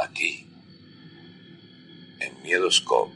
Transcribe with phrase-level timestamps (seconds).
[0.00, 0.46] Aquí,
[2.20, 3.12] en Miedoscope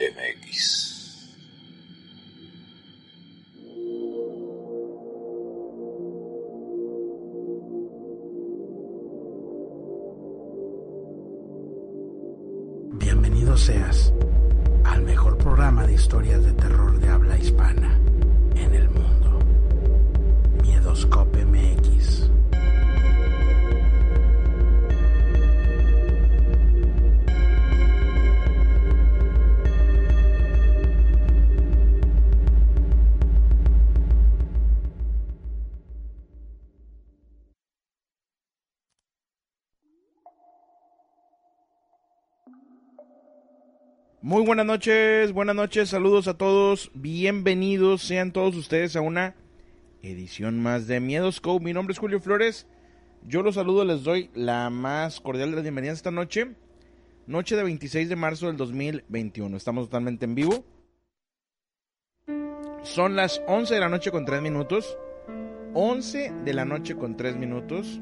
[0.00, 1.28] MX.
[12.94, 14.14] Bienvenido seas
[14.84, 18.00] al mejor programa de historias de terror de habla hispana
[18.54, 19.38] en el mundo.
[20.62, 22.30] Miedoscope MX.
[44.24, 49.34] Muy buenas noches, buenas noches, saludos a todos, bienvenidos sean todos ustedes a una
[50.00, 51.64] edición más de Miedoscope.
[51.64, 52.68] Mi nombre es Julio Flores,
[53.26, 56.52] yo los saludo, les doy la más cordial de las bienvenidas esta noche,
[57.26, 60.64] noche de 26 de marzo del 2021, estamos totalmente en vivo.
[62.84, 64.96] Son las 11 de la noche con 3 minutos,
[65.74, 68.00] 11 de la noche con 3 minutos.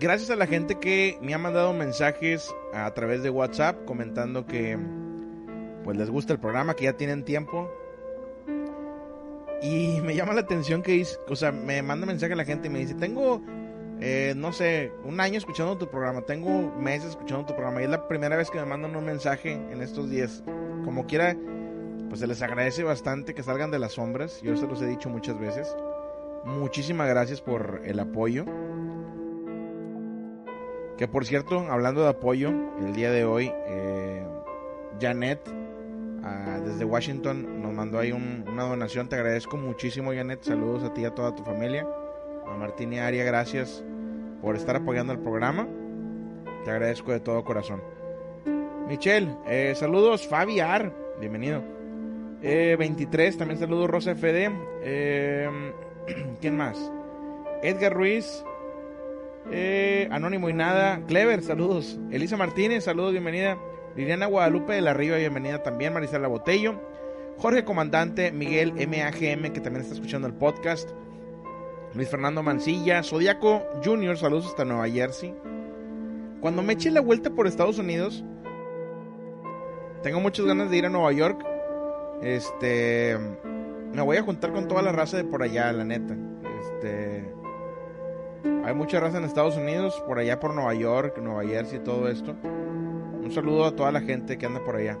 [0.00, 4.78] Gracias a la gente que me ha mandado mensajes a través de WhatsApp comentando que
[5.84, 7.70] pues les gusta el programa, que ya tienen tiempo.
[9.60, 12.68] Y me llama la atención que dice, o sea, me manda mensaje a la gente
[12.68, 13.42] y me dice, tengo,
[14.00, 17.90] eh, no sé, un año escuchando tu programa, tengo meses escuchando tu programa y es
[17.90, 20.42] la primera vez que me mandan un mensaje en estos días.
[20.84, 21.36] Como quiera,
[22.08, 25.10] pues se les agradece bastante que salgan de las sombras, yo se los he dicho
[25.10, 25.76] muchas veces.
[26.44, 28.46] Muchísimas gracias por el apoyo.
[30.96, 34.24] Que por cierto, hablando de apoyo, el día de hoy, eh,
[35.00, 35.40] Janet,
[36.22, 39.08] ah, desde Washington, nos mandó ahí un- una donación.
[39.08, 40.42] Te agradezco muchísimo, Janet.
[40.42, 41.86] Saludos a ti y a toda tu familia.
[42.46, 43.84] A Martín y Aria, gracias
[44.40, 45.66] por estar apoyando el programa.
[46.64, 47.82] Te agradezco de todo corazón.
[48.86, 50.26] Michelle, eh, saludos.
[50.28, 51.62] Fabi Ar, bienvenido.
[52.42, 54.50] Eh, 23, también saludos Rosa FD.
[54.82, 55.48] Eh,
[56.40, 56.92] ¿Quién más?
[57.62, 58.44] Edgar Ruiz.
[59.50, 61.04] Eh, Anónimo y nada.
[61.06, 61.98] Clever, saludos.
[62.10, 63.58] Elisa Martínez, saludos, bienvenida.
[63.96, 65.92] Liliana Guadalupe de la Riva, bienvenida también.
[65.92, 66.80] Marisela Botello.
[67.38, 70.90] Jorge Comandante, Miguel MAGM, que también está escuchando el podcast.
[71.94, 75.34] Luis Fernando Mancilla, Zodiaco Junior, saludos hasta Nueva Jersey.
[76.40, 78.24] Cuando me eche la vuelta por Estados Unidos,
[80.02, 81.44] tengo muchas ganas de ir a Nueva York.
[82.22, 83.18] Este.
[83.92, 86.16] Me voy a juntar con toda la raza de por allá, la neta.
[86.60, 87.11] Este.
[88.64, 92.08] Hay mucha raza en Estados Unidos, por allá por Nueva York, Nueva Jersey y todo
[92.08, 92.36] esto.
[92.44, 94.96] Un saludo a toda la gente que anda por allá.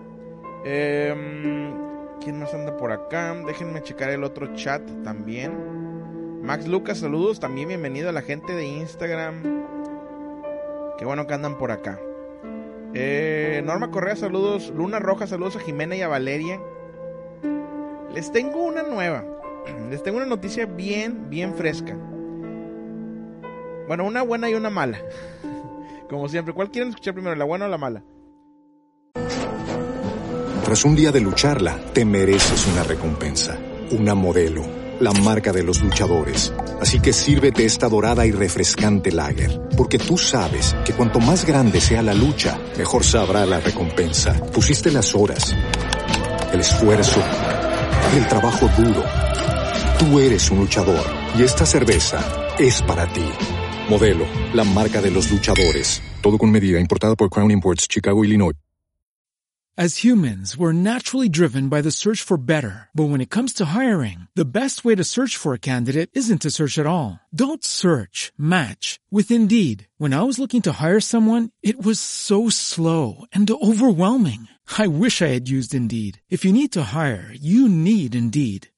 [0.64, 1.72] Em,
[2.20, 3.36] ¿Quién más anda por acá?
[3.46, 6.42] Déjenme checar el otro chat también.
[6.42, 7.38] Max Lucas, saludos.
[7.38, 9.42] También bienvenido a la gente de Instagram.
[10.98, 12.00] Qué bueno que andan por acá.
[12.94, 14.72] Eh, Norma Correa, saludos.
[14.76, 16.60] Luna Roja, saludos a Jimena y a Valeria.
[18.12, 19.24] Les tengo una nueva.
[19.90, 21.96] Les tengo una noticia bien, bien fresca.
[23.86, 24.98] Bueno, una buena y una mala.
[26.08, 28.02] Como siempre, ¿cuál quieren escuchar primero, la buena o la mala?
[30.64, 33.58] Tras un día de lucharla, te mereces una recompensa,
[33.90, 34.62] una modelo,
[35.00, 36.52] la marca de los luchadores.
[36.80, 41.80] Así que sírvete esta dorada y refrescante lager, porque tú sabes que cuanto más grande
[41.80, 44.34] sea la lucha, mejor sabrá la recompensa.
[44.52, 45.54] Pusiste las horas,
[46.52, 47.20] el esfuerzo,
[48.16, 49.02] el trabajo duro.
[49.98, 51.04] Tú eres un luchador
[51.38, 52.20] y esta cerveza
[52.58, 53.24] es para ti.
[53.92, 56.00] Modelo, la marca de los luchadores.
[56.22, 58.54] Todo con medida, importada por Crown Imports, Chicago, Illinois.
[59.76, 62.88] As humans, we're naturally driven by the search for better.
[62.94, 66.42] But when it comes to hiring, the best way to search for a candidate isn't
[66.42, 67.20] to search at all.
[67.34, 69.88] Don't search, match with Indeed.
[69.98, 74.48] When I was looking to hire someone, it was so slow and overwhelming.
[74.78, 76.20] I wish I had used Indeed.
[76.28, 78.68] If you need to hire, you need Indeed.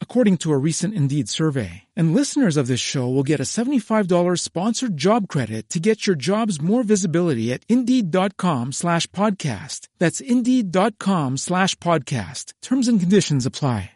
[0.00, 1.84] according to a recent Indeed survey.
[1.94, 6.16] And listeners of this show will get a $75 sponsored job credit to get your
[6.16, 9.86] jobs more visibility at Indeed.com slash podcast.
[10.00, 12.54] That's Indeed.com slash podcast.
[12.60, 13.92] Terms and conditions apply.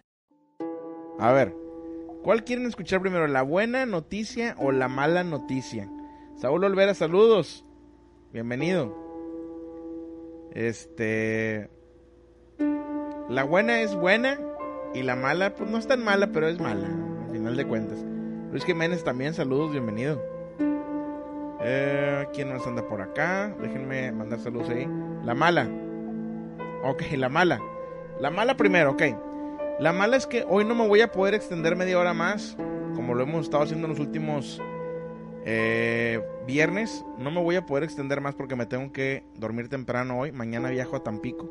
[1.18, 1.54] A ver,
[2.24, 3.28] ¿cuál quieren escuchar primero?
[3.28, 5.88] ¿La buena noticia o la mala noticia?
[6.36, 7.64] Saúl Olvera, saludos.
[8.32, 8.96] Bienvenido.
[10.54, 11.68] Este.
[13.28, 14.38] La buena es buena
[14.94, 16.88] y la mala, pues no es tan mala, pero es mala,
[17.24, 17.98] al final de cuentas.
[18.50, 20.22] Luis Jiménez también, saludos, bienvenido.
[21.64, 23.54] Eh, ¿Quién nos anda por acá?
[23.60, 24.86] Déjenme mandar saludos ahí.
[25.24, 25.68] La mala.
[26.82, 27.60] Ok, la mala.
[28.20, 29.02] La mala primero, ok.
[29.78, 32.56] La mala es que hoy no me voy a poder extender media hora más,
[32.94, 34.60] como lo hemos estado haciendo en los últimos
[35.44, 37.04] eh, viernes.
[37.18, 40.32] No me voy a poder extender más porque me tengo que dormir temprano hoy.
[40.32, 41.48] Mañana viajo a Tampico.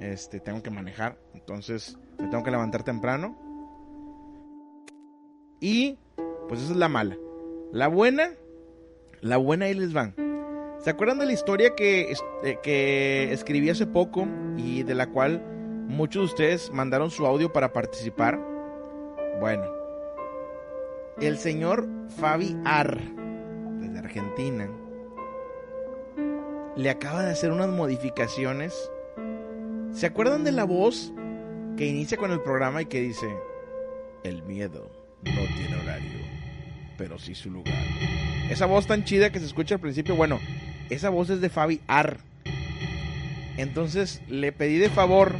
[0.00, 1.16] Este, tengo que manejar.
[1.32, 3.36] Entonces, me tengo que levantar temprano.
[5.60, 5.98] Y,
[6.48, 7.16] pues esa es la mala.
[7.72, 8.30] La buena,
[9.20, 10.14] la buena ahí les van.
[10.78, 12.12] ¿Se acuerdan de la historia que,
[12.44, 14.26] eh, que escribí hace poco
[14.56, 15.42] y de la cual
[15.88, 18.40] muchos de ustedes mandaron su audio para participar?
[19.40, 19.64] Bueno,
[21.20, 21.88] el señor
[22.18, 23.00] Fabi Ar,
[23.80, 24.68] desde Argentina,
[26.76, 28.90] le acaba de hacer unas modificaciones.
[29.92, 31.12] ¿Se acuerdan de la voz
[31.76, 33.28] que inicia con el programa y que dice,
[34.24, 34.90] el miedo
[35.22, 36.20] no tiene horario,
[36.96, 37.74] pero sí su lugar?
[38.50, 40.38] Esa voz tan chida que se escucha al principio, bueno,
[40.90, 42.18] esa voz es de Fabi Ar.
[43.56, 45.34] Entonces le pedí de favor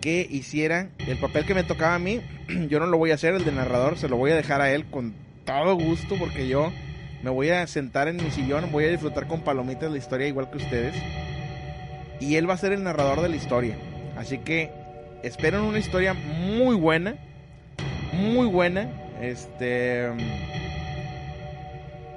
[0.00, 2.20] que hiciera el papel que me tocaba a mí.
[2.68, 4.72] Yo no lo voy a hacer, el de narrador, se lo voy a dejar a
[4.72, 5.14] él con
[5.44, 6.72] todo gusto porque yo
[7.22, 10.50] me voy a sentar en mi sillón, voy a disfrutar con palomitas la historia igual
[10.50, 10.94] que ustedes.
[12.20, 13.76] Y él va a ser el narrador de la historia.
[14.16, 14.70] Así que
[15.22, 17.16] esperen una historia muy buena.
[18.12, 18.88] Muy buena.
[19.20, 20.10] Este.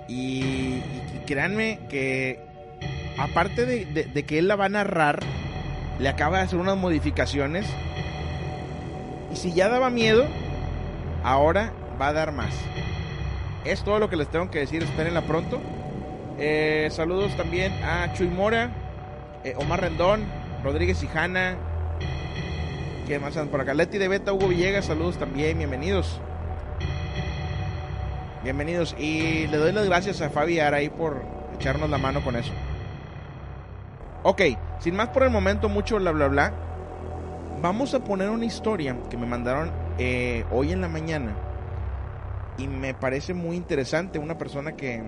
[0.07, 2.39] Y, y créanme que
[3.17, 5.19] aparte de, de, de, que él la va a narrar,
[5.99, 7.65] le acaba de hacer unas modificaciones.
[9.31, 10.25] Y si ya daba miedo,
[11.23, 12.53] ahora va a dar más.
[13.65, 15.61] Es todo lo que les tengo que decir, espérenla pronto.
[16.39, 18.71] Eh, saludos también a Chuy Mora,
[19.43, 20.23] eh, Omar Rendón,
[20.63, 21.57] Rodríguez Hijana.
[23.09, 23.73] ¿Quién más por acá?
[23.73, 26.21] Leti de Beta, Hugo Villegas, saludos también, bienvenidos.
[28.43, 28.95] Bienvenidos.
[28.99, 31.23] Y le doy las gracias a Fabi Araí por
[31.55, 32.53] echarnos la mano con eso.
[34.21, 34.43] Ok,
[34.77, 36.53] sin más por el momento, mucho bla bla bla.
[37.63, 41.33] Vamos a poner una historia que me mandaron eh, hoy en la mañana.
[42.59, 44.19] Y me parece muy interesante.
[44.19, 45.01] Una persona que,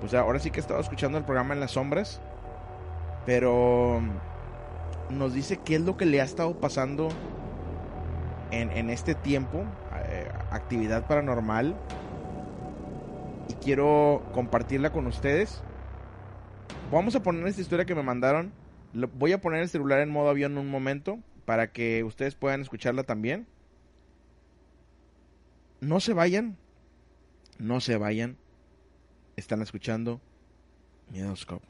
[0.00, 2.20] pues ahora sí que estaba escuchando el programa en las sombras.
[3.24, 4.02] Pero
[5.10, 7.08] nos dice qué es lo que le ha estado pasando
[8.50, 9.64] en, en este tiempo.
[10.10, 11.76] Eh, actividad paranormal.
[13.48, 15.62] Y quiero compartirla con ustedes.
[16.90, 18.52] Vamos a poner esta historia que me mandaron.
[18.92, 23.04] Voy a poner el celular en modo avión un momento para que ustedes puedan escucharla
[23.04, 23.46] también.
[25.80, 26.56] No se vayan.
[27.58, 28.36] No se vayan.
[29.36, 30.20] Están escuchando
[31.10, 31.69] Miedoscope.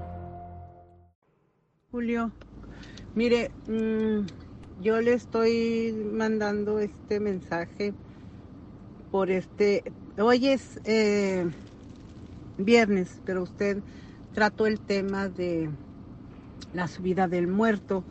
[1.91, 2.31] Julio,
[3.15, 4.25] mire, mmm,
[4.81, 7.93] yo le estoy mandando este mensaje
[9.11, 9.83] por este.
[10.17, 11.45] Hoy es eh,
[12.57, 13.83] viernes, pero usted
[14.33, 15.69] trató el tema de
[16.73, 18.05] la subida del muerto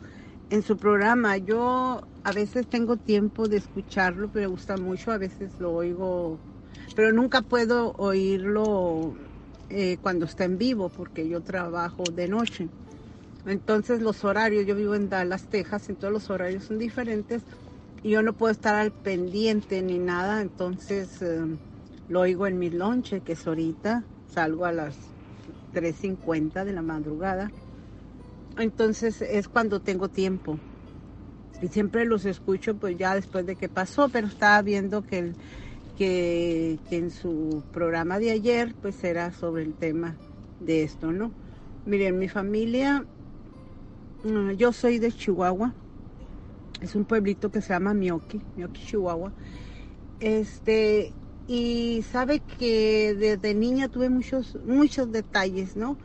[0.51, 1.37] en su programa.
[1.37, 6.37] Yo a veces tengo tiempo de escucharlo, pero me gusta mucho, a veces lo oigo,
[6.95, 9.15] pero nunca puedo oírlo
[9.71, 12.69] eh, cuando está en vivo, porque yo trabajo de noche.
[13.45, 17.41] Entonces los horarios, yo vivo en Dallas, Texas, entonces los horarios son diferentes
[18.03, 21.41] y yo no puedo estar al pendiente ni nada, entonces eh,
[22.07, 24.95] lo oigo en mi lonche, que es ahorita, salgo a las
[25.73, 27.49] 3.50 de la madrugada
[28.57, 30.57] entonces es cuando tengo tiempo.
[31.61, 35.33] Y siempre los escucho pues ya después de que pasó, pero estaba viendo que,
[35.97, 40.17] que, en su programa de ayer pues era sobre el tema
[40.59, 41.31] de esto, ¿no?
[41.85, 43.05] Miren, mi familia,
[44.57, 45.73] yo soy de Chihuahua,
[46.81, 49.31] es un pueblito que se llama Mioki, Mioki, Chihuahua.
[50.19, 51.11] Este,
[51.47, 55.97] y sabe que desde niña tuve muchos, muchos detalles, ¿no?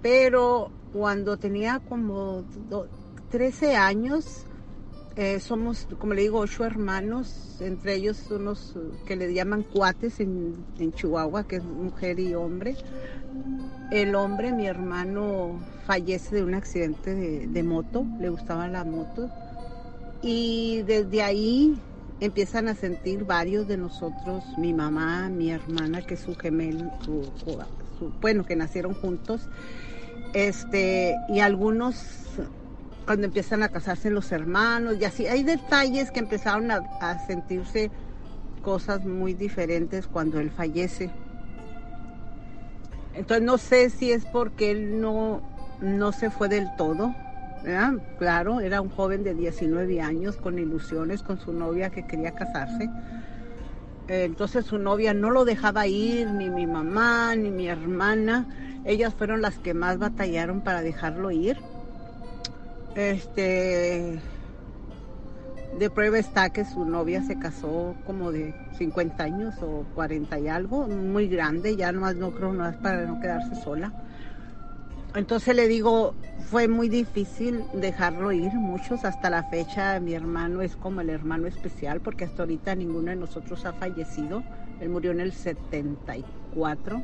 [0.00, 2.44] Pero cuando tenía como
[3.30, 4.44] 13 años,
[5.16, 8.74] eh, somos, como le digo, ocho hermanos, entre ellos unos
[9.06, 10.64] que le llaman cuates en,
[10.94, 12.76] Chihuahua, que es mujer y hombre.
[13.90, 19.30] El hombre, mi hermano, fallece de un accidente de, de moto, le gustaba la moto.
[20.22, 21.78] Y desde ahí
[22.20, 26.92] empiezan a sentir varios de nosotros, mi mamá, mi hermana, que es su gemelo,
[28.20, 29.48] bueno, que nacieron juntos,
[30.32, 31.96] este, y algunos
[33.04, 37.90] cuando empiezan a casarse los hermanos y así, hay detalles que empezaron a, sentirse
[38.62, 41.10] cosas muy diferentes cuando él fallece.
[43.14, 45.42] Entonces no sé si es porque él no,
[45.80, 47.14] no se fue del todo,
[48.18, 52.90] Claro, era un joven de 19 años con ilusiones, con su novia que quería casarse.
[54.08, 58.46] Entonces su novia no lo dejaba ir, ni mi mamá, ni mi hermana.
[58.84, 61.56] Ellas fueron las que más batallaron para dejarlo ir.
[62.94, 64.18] Este,
[65.78, 70.48] de prueba está que su novia se casó como de 50 años o 40 y
[70.48, 73.92] algo, muy grande, ya no creo no es para no quedarse sola.
[75.14, 76.14] Entonces le digo,
[76.50, 81.46] fue muy difícil dejarlo ir, muchos hasta la fecha mi hermano es como el hermano
[81.46, 84.42] especial porque hasta ahorita ninguno de nosotros ha fallecido,
[84.80, 87.02] él murió en el 74.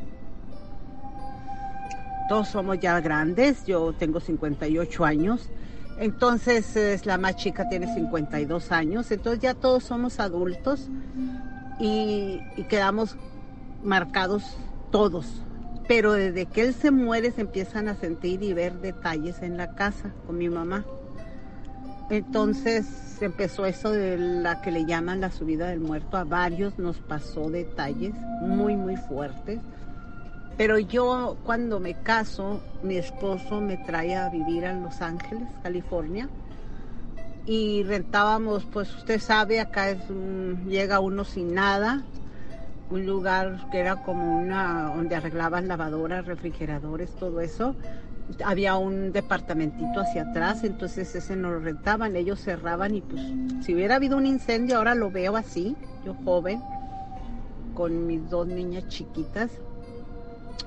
[2.29, 5.49] Todos somos ya grandes, yo tengo 58 años,
[6.01, 10.89] entonces la más chica tiene 52 años, entonces ya todos somos adultos
[11.81, 13.17] y, y quedamos
[13.83, 14.43] marcados
[14.91, 15.27] todos,
[15.87, 19.75] pero desde que él se muere se empiezan a sentir y ver detalles en la
[19.75, 20.85] casa con mi mamá.
[22.11, 22.87] Entonces
[23.21, 26.17] empezó eso de la que le llaman la subida del muerto.
[26.17, 29.61] A varios nos pasó detalles muy, muy fuertes.
[30.59, 36.29] Pero yo cuando me caso, mi esposo me trae a vivir a Los Ángeles, California.
[37.47, 39.99] Y rentábamos, pues usted sabe, acá es
[40.67, 42.03] llega uno sin nada,
[42.91, 47.77] un lugar que era como una donde arreglaban lavadoras, refrigeradores, todo eso.
[48.45, 53.23] Había un departamentito hacia atrás, entonces ese no lo rentaban, ellos cerraban y pues
[53.65, 56.61] si hubiera habido un incendio, ahora lo veo así, yo joven,
[57.75, 59.51] con mis dos niñas chiquitas.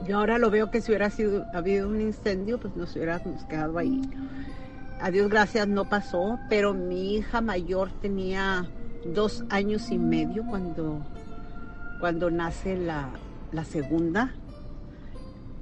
[0.05, 3.77] Yo ahora lo veo que si hubiera sido, habido un incendio, pues nos hubiéramos quedado
[3.77, 4.01] ahí.
[4.99, 8.69] A Dios gracias no pasó, pero mi hija mayor tenía
[9.05, 11.01] dos años y medio cuando
[12.01, 13.11] cuando nace la,
[13.63, 14.33] segunda.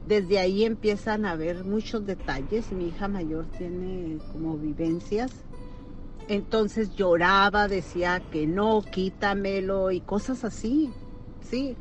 [0.08, 2.72] Desde ahí empiezan a ver muchos detalles.
[2.72, 5.32] Mi hija mayor tiene como vivencias.
[6.30, 10.92] Entonces lloraba, decía que no, quítamelo y cosas así.
[11.42, 11.76] Sí,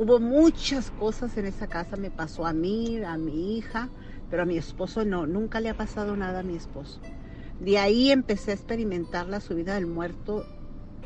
[0.00, 1.96] hubo muchas cosas en esa casa.
[1.96, 3.90] Me pasó a mí, a mi hija,
[4.30, 5.26] pero a mi esposo no.
[5.26, 7.00] Nunca le ha pasado nada a mi esposo.
[7.60, 10.46] De ahí empecé a experimentar la subida del muerto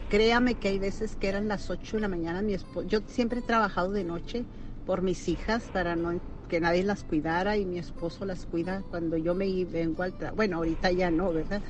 [0.09, 3.41] Créame que hay veces que eran las 8 de la mañana, mi esposo, yo siempre
[3.41, 4.45] he trabajado de noche
[4.87, 9.17] por mis hijas para no que nadie las cuidara y mi esposo las cuida cuando
[9.17, 10.37] yo me vengo al trabajo.
[10.37, 11.63] Bueno, ahorita ya no, ¿verdad?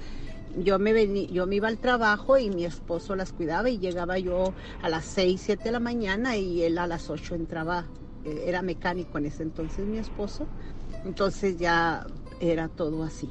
[0.57, 4.55] Yo me, yo me iba al trabajo y mi esposo las cuidaba y llegaba yo
[4.83, 7.89] a las 6, 7 de la mañana y él a las 8 entraba,
[8.25, 10.49] eh, era mecánico en ese entonces mi esposo,
[11.05, 12.07] entonces ya
[12.41, 13.29] era todo así.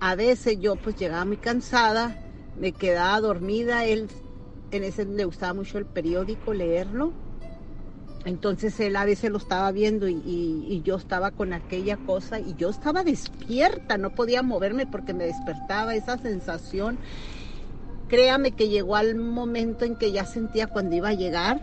[0.00, 2.14] A veces yo pues llegaba muy cansada
[2.56, 4.08] me quedaba dormida, él
[4.70, 7.12] en ese le gustaba mucho el periódico, leerlo.
[8.26, 12.54] Entonces él a veces lo estaba viendo y, y- yo estaba con aquella cosa y
[12.56, 16.98] yo estaba despierta, no podía moverme porque me despertaba esa sensación.
[18.08, 21.60] Créame que llegó al momento en que ya sentía cuando iba a llegar,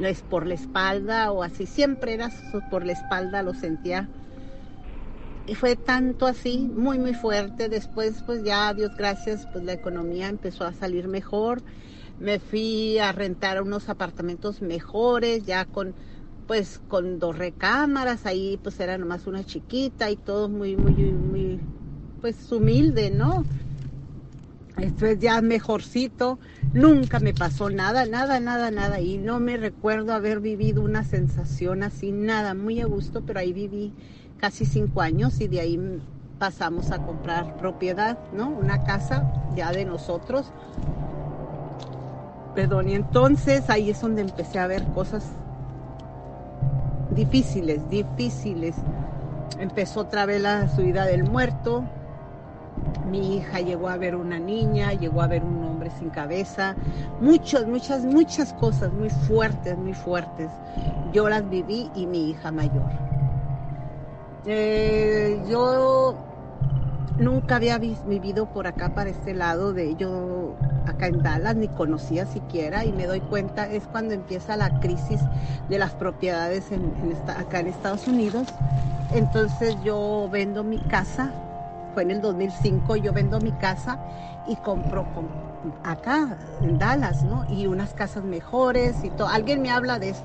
[0.00, 2.30] es por la espalda o así, siempre era
[2.68, 4.08] por la espalda, lo sentía.
[5.46, 7.68] Y fue tanto así, muy, muy fuerte.
[7.68, 11.62] Después, pues ya, Dios gracias, pues la economía empezó a salir mejor.
[12.20, 15.94] Me fui a rentar unos apartamentos mejores, ya con,
[16.46, 18.26] pues, con dos recámaras.
[18.26, 21.60] Ahí, pues, era nomás una chiquita y todo muy, muy, muy,
[22.20, 23.44] pues, humilde, ¿no?
[24.76, 26.38] Esto es ya mejorcito.
[26.74, 29.00] Nunca me pasó nada, nada, nada, nada.
[29.00, 33.54] Y no me recuerdo haber vivido una sensación así, nada, muy a gusto, pero ahí
[33.54, 33.94] viví
[34.38, 36.00] casi cinco años y de ahí
[36.38, 38.48] pasamos a comprar propiedad, ¿no?
[38.48, 40.52] Una casa ya de nosotros.
[42.60, 45.24] Perdón, y entonces ahí es donde empecé a ver cosas
[47.10, 48.76] difíciles, difíciles.
[49.58, 51.84] Empezó otra vez la subida del muerto,
[53.10, 56.76] mi hija llegó a ver una niña, llegó a ver un hombre sin cabeza,
[57.18, 60.50] muchas, muchas, muchas cosas muy fuertes, muy fuertes.
[61.14, 62.90] Yo las viví y mi hija mayor.
[64.44, 66.14] Eh, yo
[67.20, 72.26] nunca había vivido por acá, para este lado de yo, acá en Dallas, ni conocía
[72.26, 75.20] siquiera y me doy cuenta, es cuando empieza la crisis
[75.68, 76.92] de las propiedades en-
[77.28, 78.48] acá en Estados Unidos.
[79.12, 81.30] Entonces yo vendo mi casa,
[81.94, 83.98] fue en el 2005, yo vendo mi casa
[84.48, 85.28] y compro com-
[85.84, 87.44] acá en Dallas, ¿no?
[87.50, 89.28] Y unas casas mejores y todo.
[89.28, 90.24] Alguien me habla de esto,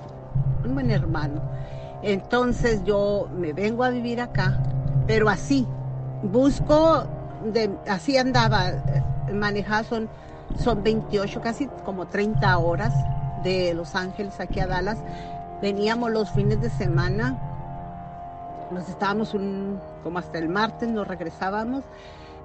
[0.63, 1.41] un buen hermano.
[2.03, 4.57] Entonces yo me vengo a vivir acá,
[5.07, 5.67] pero así,
[6.23, 7.05] busco,
[7.53, 9.03] de, así andaba, eh,
[9.33, 10.09] manejada son,
[10.57, 12.93] son 28, casi como 30 horas
[13.43, 14.97] de Los Ángeles aquí a Dallas.
[15.61, 17.37] Veníamos los fines de semana,
[18.71, 19.35] nos estábamos
[20.03, 21.83] como hasta el martes, nos regresábamos.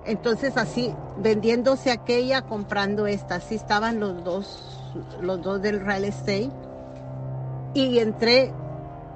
[0.05, 6.51] Entonces así, vendiéndose aquella, comprando esta, así estaban los dos, los dos del real estate.
[7.75, 8.53] Y entré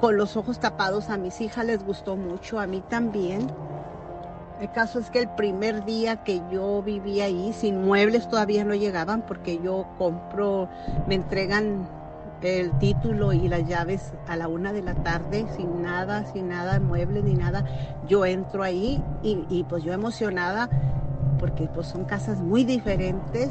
[0.01, 3.51] con los ojos tapados, a mis hijas les gustó mucho, a mí también.
[4.61, 8.75] El caso es que el primer día que yo viví ahí, sin muebles todavía no
[8.75, 10.69] llegaban porque yo compro,
[11.09, 11.89] me entregan
[12.41, 16.79] el título y las llaves a la una de la tarde, sin nada, sin nada,
[16.79, 17.65] muebles ni nada.
[18.09, 20.69] Yo entro ahí y, y pues yo emocionada
[21.41, 23.51] porque pues son casas muy diferentes.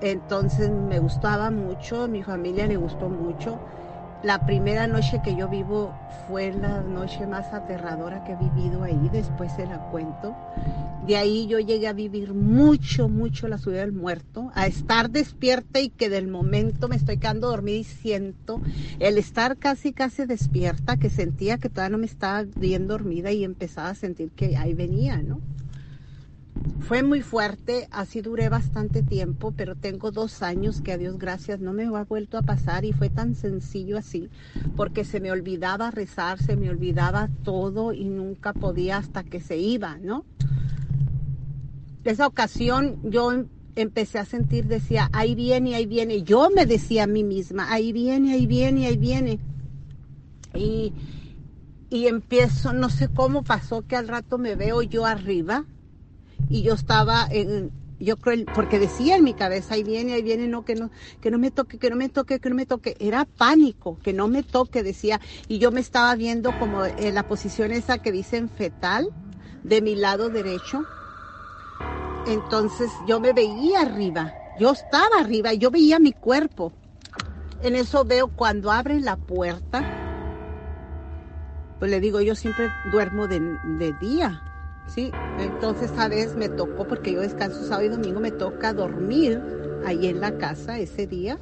[0.00, 3.58] Entonces me gustaba mucho, mi familia le gustó mucho.
[4.24, 5.92] La primera noche que yo vivo
[6.26, 10.34] fue la noche más aterradora que he vivido ahí, después se la cuento.
[11.06, 15.78] De ahí yo llegué a vivir mucho, mucho la ciudad del muerto, a estar despierta
[15.80, 18.62] y que del momento me estoy quedando dormida y siento
[18.98, 23.44] el estar casi, casi despierta, que sentía que todavía no me estaba bien dormida y
[23.44, 25.42] empezaba a sentir que ahí venía, ¿no?
[26.80, 31.58] Fue muy fuerte, así duré bastante tiempo, pero tengo dos años que a Dios gracias
[31.60, 34.28] no me ha vuelto a pasar y fue tan sencillo así,
[34.76, 39.56] porque se me olvidaba rezar, se me olvidaba todo y nunca podía hasta que se
[39.56, 40.26] iba, ¿no?
[42.04, 46.22] Esa ocasión yo em- empecé a sentir, decía, ahí viene, ahí viene.
[46.22, 49.38] Yo me decía a mí misma, ahí viene, ahí viene, ahí viene.
[50.54, 50.92] Y,
[51.88, 55.64] y empiezo, no sé cómo pasó que al rato me veo yo arriba
[56.48, 60.48] y yo estaba en, yo creo, porque decía en mi cabeza, ahí viene, ahí viene,
[60.48, 62.96] no, que no, que no me toque, que no me toque, que no me toque.
[63.00, 65.20] Era pánico, que no me toque, decía.
[65.48, 69.08] Y yo me estaba viendo como en la posición esa que dicen fetal,
[69.62, 70.84] de mi lado derecho.
[72.26, 76.72] Entonces yo me veía arriba, yo estaba arriba, yo veía mi cuerpo.
[77.62, 79.82] En eso veo cuando abren la puerta,
[81.78, 84.42] pues le digo, yo siempre duermo de, de día,
[84.86, 85.10] ¿sí?
[85.38, 89.40] Entonces esta vez me tocó, porque yo descanso sábado y domingo, me toca dormir
[89.84, 91.38] ahí en la casa ese día.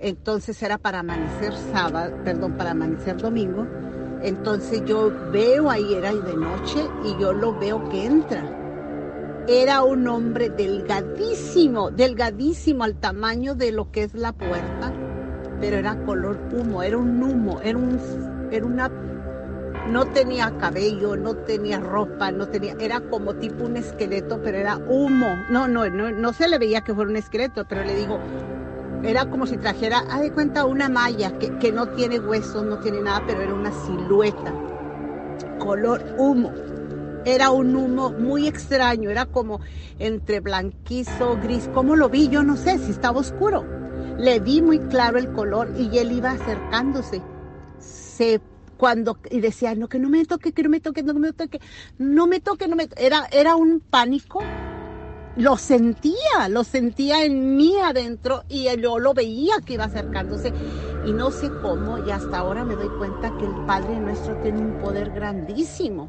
[0.00, 3.66] Entonces era para amanecer sábado, perdón, para amanecer domingo.
[4.22, 8.44] Entonces yo veo ahí, era de noche, y yo lo veo que entra.
[9.48, 14.92] Era un hombre delgadísimo, delgadísimo al tamaño de lo que es la puerta,
[15.60, 17.98] pero era color humo, era un humo, era, un,
[18.50, 18.90] era una
[19.88, 24.76] no tenía cabello, no tenía ropa, no tenía, era como tipo un esqueleto, pero era
[24.76, 25.26] humo.
[25.48, 28.18] No, no, no, no se le veía que fuera un esqueleto, pero le digo,
[29.02, 32.78] era como si trajera, haz de cuenta, una malla que, que no tiene huesos, no
[32.78, 34.54] tiene nada, pero era una silueta,
[35.58, 36.52] color humo.
[37.26, 39.60] Era un humo muy extraño, era como
[39.98, 41.68] entre blanquizo, gris.
[41.74, 42.28] ¿Cómo lo vi?
[42.28, 43.66] Yo no sé si estaba oscuro
[44.20, 47.22] le vi muy claro el color y él iba acercándose.
[47.78, 48.40] Se
[48.80, 51.60] cuando y decía, "No que no me toque, que no me toque, no me toque,
[51.98, 53.04] no me toque, no me toque".
[53.06, 54.40] Era era un pánico.
[55.36, 60.52] Lo sentía, lo sentía en mí adentro y yo lo veía que iba acercándose
[61.06, 64.58] y no sé cómo y hasta ahora me doy cuenta que el Padre nuestro tiene
[64.58, 66.08] un poder grandísimo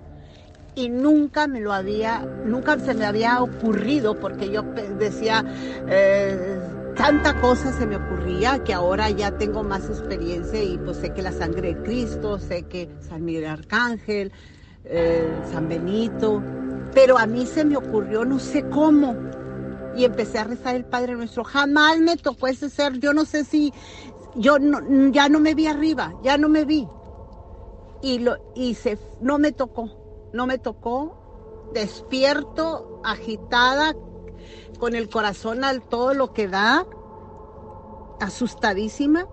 [0.75, 4.63] y nunca me lo había, nunca se me había ocurrido porque yo
[4.97, 5.45] decía,
[5.87, 11.13] eh, tanta cosa se me ocurría que ahora ya tengo más experiencia y pues sé
[11.13, 14.31] que la sangre de Cristo, sé que San Miguel Arcángel,
[14.85, 16.41] eh, San Benito,
[16.93, 19.15] pero a mí se me ocurrió no sé cómo
[19.95, 21.43] y empecé a rezar el Padre Nuestro.
[21.43, 23.73] Jamás me tocó ese ser, yo no sé si,
[24.35, 24.57] yo
[25.11, 26.87] ya no me vi arriba, ya no me vi.
[28.01, 28.37] Y, lo,
[29.21, 30.01] no me tocó
[30.33, 33.93] no me tocó, despierto, agitada,
[34.81, 36.87] con el corazón al todo lo que da,
[38.19, 39.27] asustadísima,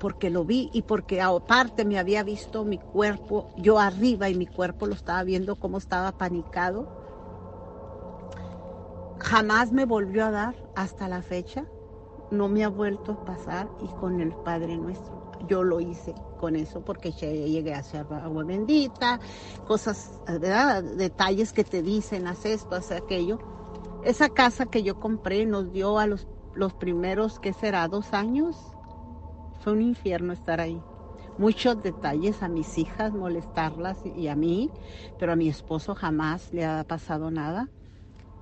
[0.00, 4.46] porque lo vi y porque aparte me había visto mi cuerpo, yo arriba y mi
[4.46, 6.88] cuerpo lo estaba viendo como estaba panicado.
[9.18, 11.66] Jamás me volvió a dar hasta la fecha,
[12.30, 16.56] no me ha vuelto a pasar y con el Padre Nuestro yo lo hice con
[16.56, 19.20] eso porque llegué a hacer agua bendita,
[19.66, 20.82] cosas, ¿verdad?
[20.82, 23.55] detalles que te dicen, haz esto, haz aquello.
[24.06, 27.88] Esa casa que yo compré nos dio a los, los primeros, ¿qué será?
[27.88, 28.56] Dos años.
[29.58, 30.80] Fue un infierno estar ahí.
[31.38, 34.70] Muchos detalles a mis hijas, molestarlas y a mí,
[35.18, 37.68] pero a mi esposo jamás le ha pasado nada.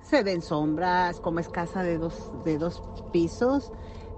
[0.03, 3.71] Se ven sombras, como es casa de dos, de dos pisos,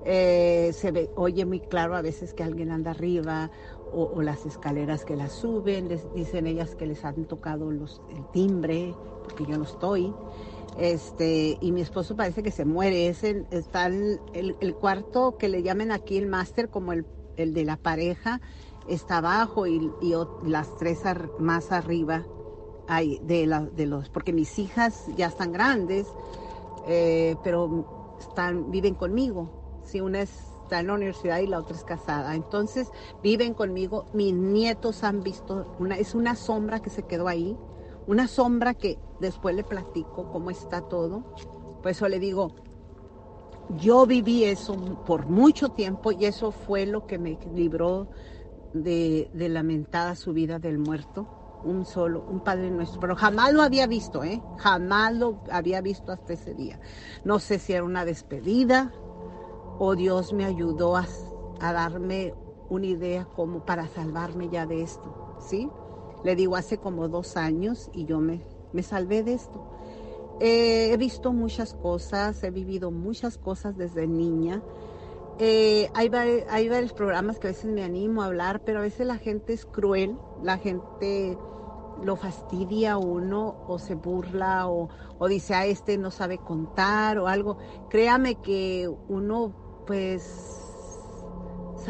[0.04, 3.52] eh, se ve, oye muy claro a veces que alguien anda arriba
[3.94, 8.26] o, las escaleras que las suben, les dicen ellas que les han tocado los, el
[8.32, 10.14] timbre, porque yo no estoy.
[10.78, 13.08] Este, y mi esposo parece que se muere.
[13.08, 17.54] Es el, está el, el, cuarto que le llamen aquí el máster, como el, el,
[17.54, 18.42] de la pareja,
[18.88, 20.14] está abajo y, y
[20.46, 21.02] las tres
[21.40, 22.26] más arriba
[22.88, 26.08] hay de, la, de los, porque mis hijas ya están grandes,
[26.88, 31.84] eh, pero están, viven conmigo si una está en la universidad y la otra es
[31.84, 32.36] casada.
[32.36, 32.90] Entonces
[33.22, 37.58] viven conmigo, mis nietos han visto, una, es una sombra que se quedó ahí,
[38.08, 41.24] una sombra que después le platico cómo está todo.
[41.82, 42.56] Por eso le digo,
[43.78, 48.08] yo viví eso por mucho tiempo y eso fue lo que me libró
[48.74, 51.28] de, de lamentada subida del muerto
[51.64, 54.42] un solo, un Padre Nuestro, pero jamás lo había visto, ¿eh?
[54.58, 56.80] Jamás lo había visto hasta ese día.
[57.24, 58.94] No sé si era una despedida,
[59.80, 61.06] o Dios me ayudó a,
[61.60, 62.34] darme
[62.70, 65.70] una idea como para salvarme ya de esto, ¿sí?
[66.24, 68.42] Le digo, hace como dos años y yo me,
[68.74, 69.64] me salvé de esto.
[70.40, 74.62] Eh, he visto muchas cosas, he vivido muchas cosas desde niña.
[75.40, 79.18] Eh, hay, varios programas que a veces me animo a hablar, pero a veces la
[79.18, 81.38] gente es cruel, la gente
[82.04, 86.38] lo fastidia a uno o se burla o, o dice, a ah, este no sabe
[86.38, 87.58] contar o algo.
[87.90, 90.67] Créame que uno pues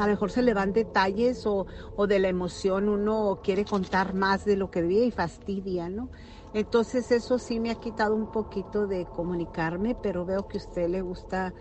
[0.01, 1.65] a lo mejor se le van detalles o,
[2.07, 6.09] de la emoción uno quiere contar más de lo que debía y fastidia, ¿no?
[6.53, 10.89] Entonces eso sí me ha quitado un poquito de comunicarme, pero veo que a usted
[10.89, 11.53] le gusta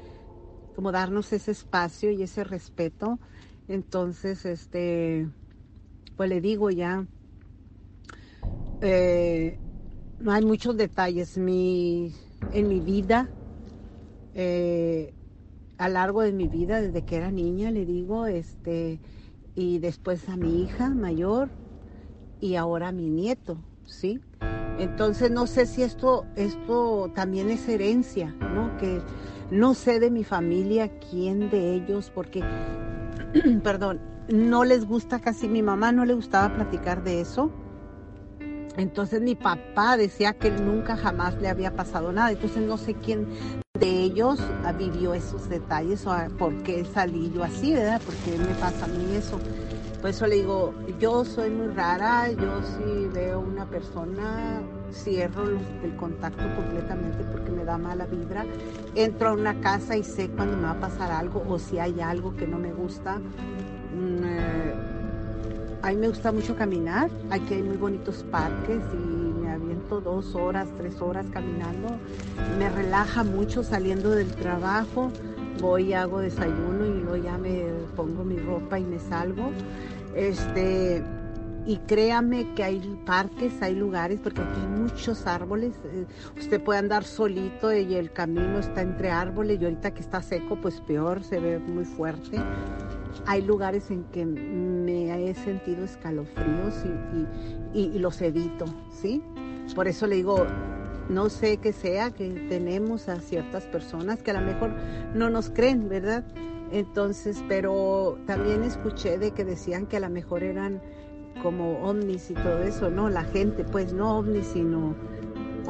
[0.75, 3.21] como darnos ese espacio y ese respeto.
[3.69, 5.29] Entonces, este,
[6.17, 7.07] pues le digo ya,
[8.81, 9.61] eh,
[10.19, 12.15] no hay muchos detalles mi,
[12.53, 13.33] en mi vida.
[14.35, 15.16] Eh,
[15.79, 19.01] a largo de mi vida, desde que era niña, le digo, este,
[19.55, 21.51] y después a mi hija mayor
[22.41, 24.21] y ahora a mi nieto, ¿sí?
[24.79, 28.77] Entonces no sé si esto, esto también es herencia, ¿no?
[28.77, 29.01] Que
[29.51, 32.45] no sé de mi familia quién de ellos, porque,
[33.63, 37.51] perdón, no les gusta casi, mi mamá no le gustaba platicar de eso.
[38.77, 42.31] Entonces mi papá decía que nunca jamás le había pasado nada.
[42.31, 43.27] Entonces no sé quién
[43.79, 44.41] de ellos
[44.79, 48.01] vivió esos detalles o por qué salí yo así, ¿verdad?
[48.05, 49.39] Porque me pasa a mí eso.
[50.01, 54.61] Por eso le digo, yo soy muy rara, yo si veo una persona,
[54.93, 55.49] cierro
[55.83, 58.45] el contacto completamente porque me da mala vibra.
[58.95, 62.01] Entro a una casa y sé cuando me va a pasar algo o si hay
[62.01, 63.19] algo que no me gusta.
[63.19, 64.75] Mm, eh,
[65.83, 69.06] a mí me gusta mucho caminar, aquí hay muy bonitos parques y
[69.87, 71.89] aviento dos horas, tres horas caminando.
[72.59, 75.11] Me relaja mucho saliendo del trabajo.
[75.61, 79.51] Voy, hago desayuno y luego ya me pongo mi ropa y me salgo.
[80.15, 81.03] Este,
[81.67, 85.75] y créame que hay parques, hay lugares, porque aquí hay muchos árboles.
[85.85, 86.07] eh,
[86.39, 90.57] usted puede andar solito y el camino está entre árboles y ahorita que está seco,
[90.61, 92.39] pues peor, se ve muy fuerte.
[93.27, 96.75] Hay lugares en que me he sentido escalofríos
[97.75, 99.23] y- y los evito, ¿sí?
[99.75, 100.47] Por eso le digo,
[101.09, 104.71] no sé qué sea, que tenemos a ciertas personas que a lo mejor
[105.15, 106.25] no nos creen, ¿verdad?
[106.73, 110.81] Entonces, pero también escuché de que decían que a lo mejor eran
[111.43, 114.95] como ovnis y todo eso, no, la gente, pues no ovnis, sino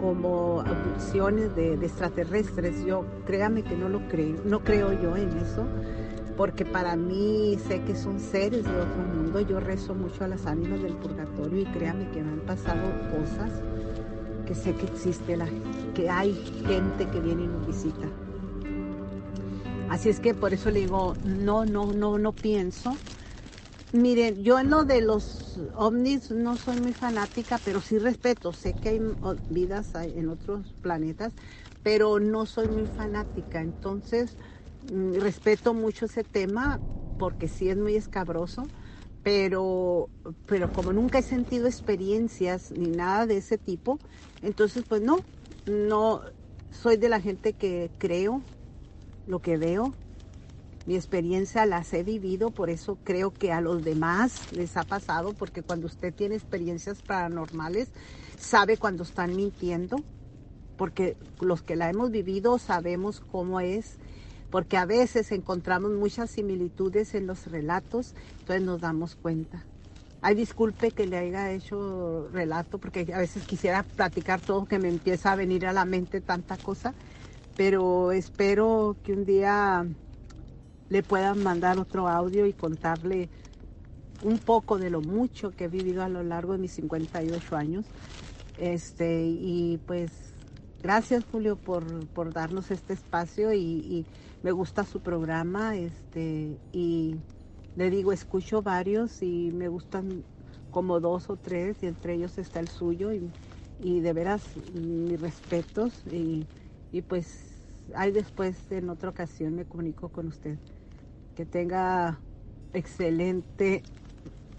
[0.01, 2.85] como abducciones de, de extraterrestres.
[2.85, 5.67] Yo, créame que no lo creo, no creo yo en eso,
[6.37, 9.41] porque para mí sé que son seres de otro mundo.
[9.41, 13.51] Yo rezo mucho a las ánimas del purgatorio y créame que me han pasado cosas
[14.47, 15.47] que sé que existe, la,
[15.95, 16.35] que hay
[16.67, 18.09] gente que viene y nos visita.
[19.91, 22.97] Así es que por eso le digo, no, no, no, no pienso.
[23.93, 28.53] Miren, yo en lo de los ovnis no soy muy fanática, pero sí respeto.
[28.53, 29.01] Sé que hay
[29.49, 31.35] vidas en otros planetas,
[31.83, 33.61] pero no soy muy fanática.
[33.63, 34.37] Entonces,
[34.83, 36.81] mm, respeto mucho ese tema
[37.17, 38.71] porque sí es muy escabroso,
[39.23, 40.11] pero,
[40.47, 44.01] pero como nunca he sentido experiencias ni nada de ese tipo,
[44.43, 45.21] entonces pues no,
[45.67, 46.23] no
[46.71, 48.43] soy de la gente que creo
[49.27, 49.95] lo que veo,
[50.87, 55.33] mi experiencia las he vivido, por eso creo que a los demás les ha pasado,
[55.33, 57.89] porque cuando usted tiene experiencias paranormales,
[58.39, 59.97] sabe cuando están mintiendo,
[60.77, 63.97] porque los que la hemos vivido sabemos cómo es,
[64.51, 69.65] porque a veces encontramos muchas similitudes en los relatos, entonces nos damos cuenta.
[70.27, 74.89] Ay, disculpe que le haya hecho relato, porque a veces quisiera platicar todo, que me
[74.89, 76.95] empieza a venir a la mente tanta cosa,
[77.57, 79.87] pero espero que un día
[80.89, 83.29] le puedan mandar otro audio y contarle
[84.25, 87.87] un poco de lo mucho que he vivido a lo largo de mis 58 años.
[88.59, 90.11] Este, y pues
[90.83, 94.07] gracias Julio por, por darnos este espacio y, y
[94.43, 95.77] me gusta su programa.
[95.77, 97.15] Este, y
[97.77, 100.25] le digo, escucho varios y me gustan
[100.71, 103.13] como dos o tres, y entre ellos está el suyo.
[103.13, 103.31] Y,
[103.83, 104.43] y de veras,
[104.75, 106.03] mis respetos.
[106.11, 106.47] Y,
[106.93, 107.57] y pues
[107.95, 110.59] ahí después, en otra ocasión, me comunico con usted.
[111.35, 112.19] Que tenga
[112.73, 113.83] excelente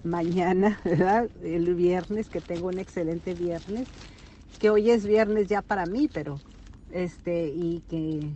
[0.04, 1.30] mañana, ¿verdad?
[1.44, 3.88] El viernes, que tenga un excelente viernes.
[4.60, 6.40] Que hoy es viernes ya para mí, pero
[6.92, 8.30] este, y que,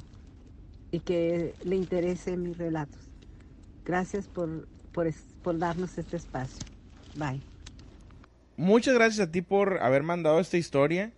[0.92, 3.00] y que le interese mis relatos.
[3.86, 6.66] Gracias por, por, darnos este espacio.
[7.16, 7.42] Bye.
[8.58, 11.12] Muchas gracias a ti por haber mandado esta historia.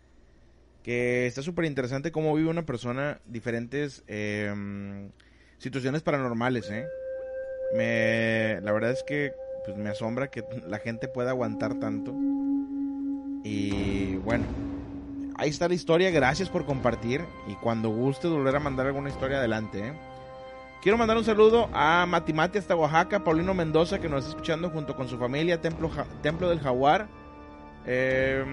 [0.84, 5.10] Que está súper interesante cómo vive una persona diferentes eh,
[5.58, 6.86] situaciones paranormales, ¿eh?
[7.74, 9.32] Me, la verdad es que
[9.66, 12.14] pues, me asombra que la gente pueda aguantar tanto.
[13.46, 14.44] Y bueno,
[15.36, 16.12] ahí está la historia.
[16.12, 17.22] Gracias por compartir.
[17.48, 19.94] Y cuando guste volver a mandar alguna historia adelante, ¿eh?
[20.84, 24.98] Quiero mandar un saludo a Matimati hasta Oaxaca, Paulino Mendoza, que nos está escuchando junto
[24.98, 27.08] con su familia, Templo, del Jaguar.
[27.86, 28.44] Eh,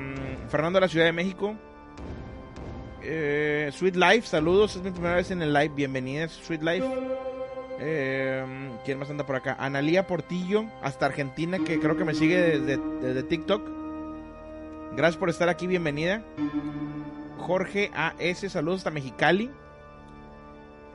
[0.49, 1.57] Fernando de la Ciudad de México.
[3.03, 4.77] Eh, Sweet Life, saludos.
[4.77, 5.71] Es mi primera vez en el live.
[5.75, 6.87] Bienvenidas, Sweet Life.
[7.81, 9.57] Eh, ¿Quién más anda por acá?
[9.59, 13.69] Analía Portillo, hasta Argentina, que creo que me sigue desde, desde TikTok.
[14.93, 16.23] Gracias por estar aquí, bienvenida.
[17.39, 19.51] Jorge AS, saludos hasta Mexicali.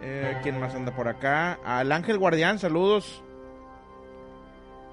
[0.02, 1.60] Eh, ¿Quién más anda por acá?
[1.64, 3.22] Al Ángel Guardián, saludos.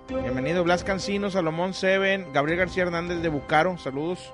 [0.09, 4.33] Bienvenido Blas Cancino, Salomón Seven, Gabriel García Hernández de Bucaro, saludos.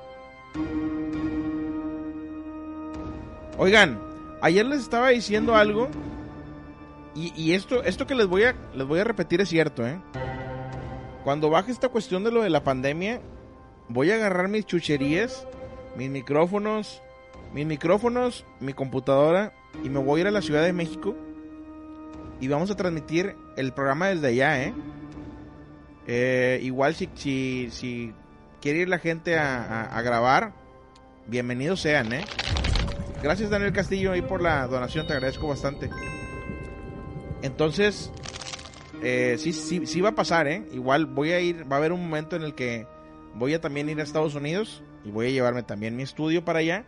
[3.58, 4.00] Oigan,
[4.40, 5.88] ayer les estaba diciendo algo
[7.14, 10.00] y, y esto, esto que les voy a les voy a repetir es cierto, ¿eh?
[11.24, 13.20] Cuando baje esta cuestión de lo de la pandemia,
[13.88, 15.46] voy a agarrar mis chucherías,
[15.96, 17.02] mis micrófonos,
[17.52, 19.52] mis micrófonos, mi computadora
[19.84, 21.16] y me voy a ir a la Ciudad de México
[22.40, 24.74] y vamos a transmitir el programa desde allá, ¿eh?
[26.06, 28.14] Eh, igual si, si, si
[28.60, 30.52] quiere ir la gente a, a- grabar,
[31.26, 32.24] bienvenidos sean, ¿eh?
[33.22, 35.90] Gracias Daniel Castillo ahí por la donación, te agradezco bastante.
[37.42, 38.10] Entonces,
[39.02, 40.64] eh, sí, sí, sí va a pasar, ¿eh?
[40.72, 42.86] Igual voy a ir, va a haber un momento en el que
[43.34, 46.60] voy a también ir a Estados Unidos y voy a llevarme también mi estudio para
[46.60, 46.84] allá.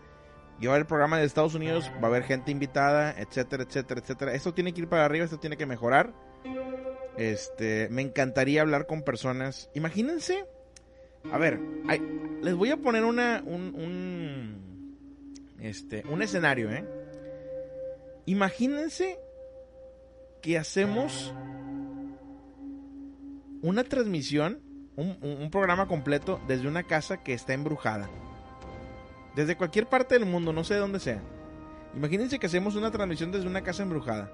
[0.60, 4.34] Llevar el programa de Estados Unidos, va a haber gente invitada, etcétera, etcétera, etcétera.
[4.34, 6.12] Esto tiene que ir para arriba, esto tiene que mejorar.
[7.16, 9.70] Este, me encantaría hablar con personas.
[9.74, 10.44] Imagínense,
[11.32, 12.02] a ver, hay-
[12.42, 16.84] les voy a poner una, un, un, este, un escenario, ¿eh?
[18.26, 19.18] Imagínense
[20.42, 21.34] que hacemos
[23.62, 24.60] una transmisión,
[24.96, 28.08] un, un programa completo desde una casa que está embrujada.
[29.40, 31.22] Desde cualquier parte del mundo, no sé de dónde sea.
[31.96, 34.30] Imagínense que hacemos una transmisión desde una casa embrujada.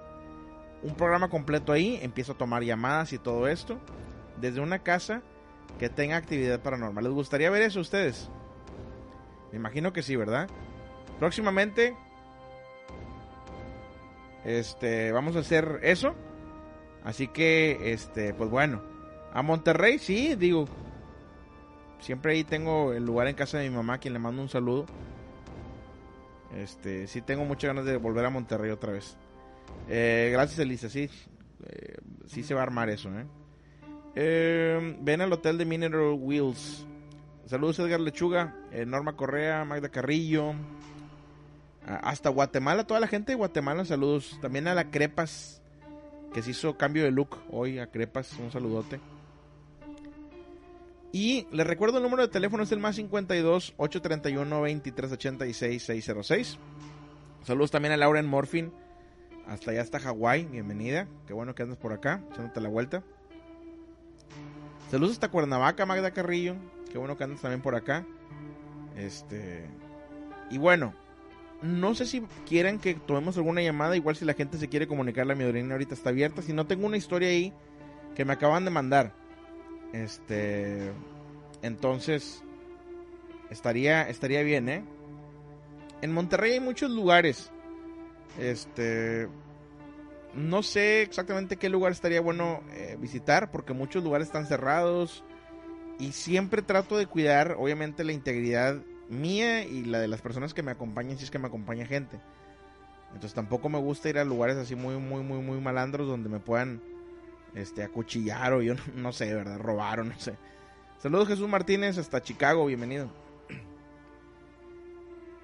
[0.82, 3.78] Un programa completo ahí, empiezo a tomar llamadas y todo esto.
[4.40, 5.22] Desde una casa
[5.78, 7.04] que tenga actividad paranormal.
[7.04, 8.28] ¿Les gustaría ver eso a ustedes?
[9.52, 10.48] Me imagino que sí, ¿verdad?
[11.20, 11.94] Próximamente
[14.44, 16.16] este, vamos a hacer eso.
[17.04, 18.82] Así que este, pues bueno,
[19.32, 20.66] a Monterrey sí, digo,
[22.00, 24.86] siempre ahí tengo el lugar en casa de mi mamá, quien le mando un saludo.
[26.56, 29.16] Este, sí tengo muchas ganas de volver a Monterrey otra vez.
[29.88, 31.10] Eh, gracias Elisa, sí,
[31.66, 33.26] eh, sí se va a armar eso, ¿eh?
[34.14, 36.86] Eh, ven al hotel de Mineral Wheels.
[37.46, 40.54] Saludos Edgar Lechuga, eh, Norma Correa, Magda Carrillo.
[41.86, 44.38] Hasta Guatemala, toda la gente de Guatemala, saludos.
[44.40, 45.62] También a la Crepas,
[46.34, 47.78] que se hizo cambio de look hoy.
[47.78, 48.98] A Crepas, un saludote.
[51.12, 56.58] Y les recuerdo el número de teléfono es el más 52 831 2386 606.
[57.42, 58.72] Saludos también a Laura en Morphin.
[59.46, 61.06] Hasta allá está Hawái, bienvenida.
[61.26, 63.04] Qué bueno que andas por acá, echándote la vuelta.
[64.90, 66.56] Saludos hasta Cuernavaca, Magda Carrillo.
[66.90, 68.04] Qué bueno que andas también por acá.
[68.96, 69.68] Este.
[70.50, 70.94] Y bueno,
[71.62, 73.96] no sé si quieren que tomemos alguna llamada.
[73.96, 76.42] Igual si la gente se quiere comunicar, la Midorina ahorita está abierta.
[76.42, 77.52] Si no, tengo una historia ahí
[78.14, 79.12] que me acaban de mandar.
[79.92, 80.92] Este.
[81.62, 82.42] Entonces.
[83.50, 84.84] Estaría, estaría bien, ¿eh?
[86.02, 87.52] En Monterrey hay muchos lugares.
[88.38, 89.28] Este
[90.36, 95.24] no sé exactamente qué lugar estaría bueno eh, visitar porque muchos lugares están cerrados
[95.98, 98.76] y siempre trato de cuidar obviamente la integridad
[99.08, 102.20] mía y la de las personas que me acompañan si es que me acompaña gente.
[103.06, 106.38] Entonces tampoco me gusta ir a lugares así muy muy muy muy malandros donde me
[106.38, 106.82] puedan
[107.56, 109.58] este acuchillar o yo no, sé, ¿verdad?
[109.58, 110.36] Robar o no sé.
[110.98, 113.10] Saludos Jesús Martínez hasta Chicago, bienvenido.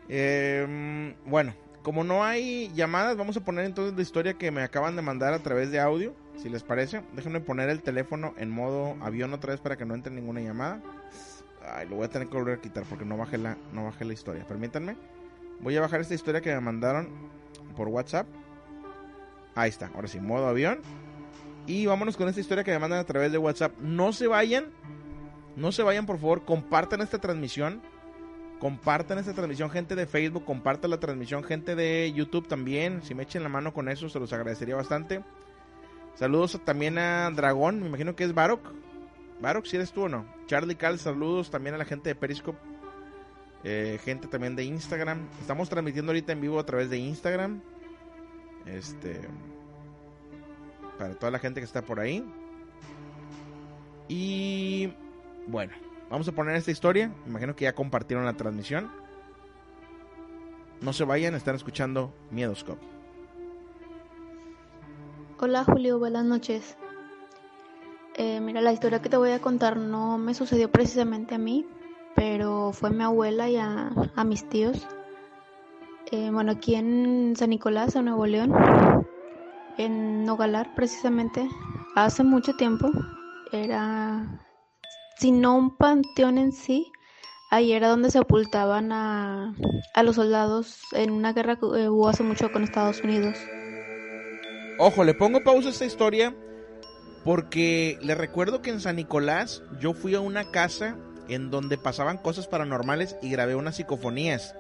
[0.09, 4.94] Eh, bueno, como no hay llamadas, vamos a poner entonces la historia que me acaban
[4.94, 7.03] de mandar a través de audio, si les parece.
[7.14, 10.83] Déjenme poner el teléfono en modo avión otra vez para que no entre ninguna llamada.
[11.64, 14.05] Ay, lo voy a tener que volver a quitar porque no bajé la, no bajé
[14.05, 14.46] la historia.
[14.46, 14.96] Permítanme.
[15.61, 17.09] Voy a bajar esta historia que me mandaron
[17.77, 18.27] por WhatsApp.
[19.55, 20.81] Ahí está, ahora sí, modo avión.
[21.66, 23.79] Y vámonos con esta historia que me mandan a través de WhatsApp.
[23.81, 24.70] No se vayan,
[25.57, 27.83] no se vayan por favor, compartan esta transmisión
[28.62, 30.44] Compartan esta transmisión, gente de Facebook.
[30.44, 33.03] Compartan la transmisión, gente de YouTube también.
[33.03, 35.25] Si me echen la mano con eso, se los agradecería bastante.
[36.14, 38.61] Saludos también a Dragón, me imagino que es Barok.
[39.40, 40.27] Barok, si eres tú o no.
[40.46, 42.61] Charlie Cal, saludos también a la gente de Periscope.
[43.64, 45.27] Eh, gente también de Instagram.
[45.40, 47.61] Estamos transmitiendo ahorita en vivo a través de Instagram.
[48.64, 49.22] Este.
[51.03, 52.25] Para toda la gente que está por ahí.
[54.09, 54.93] Y.
[55.49, 55.73] Bueno,
[56.12, 57.11] Vamos a poner esta historia.
[57.27, 58.91] Imagino que ya compartieron la transmisión.
[60.83, 62.85] No se vayan, están escuchando Miedoscope.
[65.41, 66.77] Hola Julio, buenas noches.
[68.17, 71.67] Eh, mira, la historia que te voy a contar no me sucedió precisamente a mí,
[72.15, 73.91] pero fue a mi abuela y a,
[74.27, 74.87] mis tíos.
[76.11, 78.53] Eh, bueno, aquí en San Nicolás, en Nuevo León,
[79.78, 81.48] en Nogalar precisamente,
[81.94, 82.90] hace mucho tiempo,
[83.52, 84.40] era
[85.18, 86.90] sino un panteón en sí.
[87.50, 89.54] Ahí era donde sepultaban a,
[89.94, 93.38] a los soldados en una guerra que hubo hace mucho con Estados Unidos.
[94.78, 96.35] Ojo, le pongo pausa a esta historia
[97.24, 100.96] porque le recuerdo que en San Nicolás yo fui a una casa
[101.28, 104.56] en donde pasaban cosas paranormales y grabé unas psicofonías.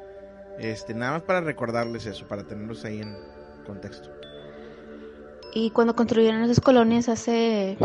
[0.58, 3.16] Este, nada más para recordarles eso, para tenerlos ahí en
[3.66, 4.10] contexto.
[5.54, 7.76] Y cuando construyeron esas colonias hace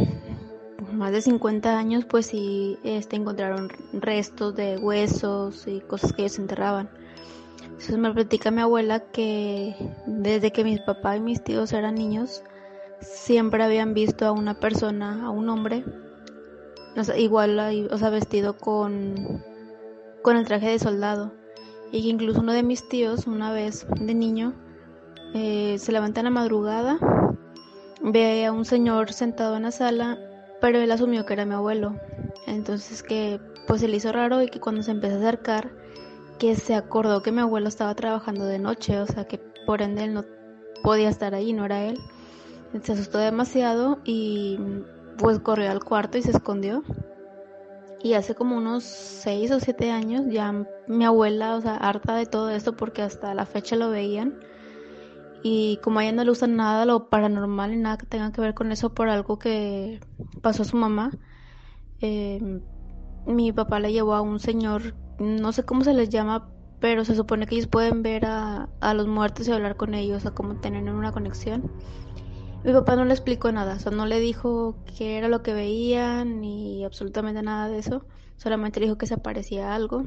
[0.94, 6.40] más de 50 años, pues sí este, encontraron restos de huesos y cosas que ellos
[6.40, 6.90] enterraban.
[7.64, 9.76] Entonces me platica mi abuela que
[10.08, 12.42] desde que mis papás y mis tíos eran niños,
[13.02, 15.84] siempre habían visto a una persona, a un hombre,
[17.18, 19.44] igual, o sea, vestido con,
[20.24, 21.34] con el traje de soldado.
[21.92, 24.54] Y que incluso uno de mis tíos, una vez de niño,
[25.34, 26.98] eh, se levanta en la madrugada,
[28.02, 30.18] ve a un señor sentado en la sala
[30.60, 31.96] pero él asumió que era mi abuelo.
[32.46, 35.72] Entonces que pues se le hizo raro y que cuando se empezó a acercar,
[36.40, 40.06] que se acordó que mi abuelo estaba trabajando de noche, o sea que por ende
[40.06, 40.24] él no
[40.84, 42.00] podía estar ahí, no era él.
[42.82, 44.60] Se asustó demasiado y
[45.18, 46.84] pues corrió al cuarto y se escondió.
[48.04, 50.54] Y hace como unos 6 o 7 años ya
[50.88, 54.40] mi abuela, o sea, harta de todo esto porque hasta la fecha lo veían,
[55.44, 58.42] y como a ella no le gusta nada lo paranormal y nada que tenga que
[58.42, 60.00] ver con eso por algo que
[60.42, 61.12] pasó a su mamá,
[62.02, 62.62] eh,
[63.26, 67.16] mi papá le llevó a un señor, no sé cómo se les llama, pero se
[67.16, 70.60] supone que ellos pueden ver a, a los muertos y hablar con ellos, o como
[70.60, 71.72] tener una conexión.
[72.64, 75.54] Mi papá no le explicó nada, o sea, no le dijo qué era lo que
[75.54, 78.08] veían ni absolutamente nada de eso,
[78.38, 80.04] solamente le dijo que se aparecía algo.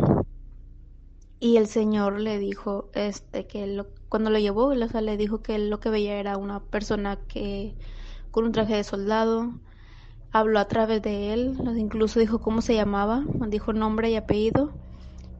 [1.41, 5.41] Y el señor le dijo este que lo, cuando lo llevó, o sea, le dijo
[5.41, 7.75] que lo que veía era una persona que
[8.31, 9.55] con un traje de soldado,
[10.33, 14.73] habló a través de él, incluso dijo cómo se llamaba, dijo nombre y apellido,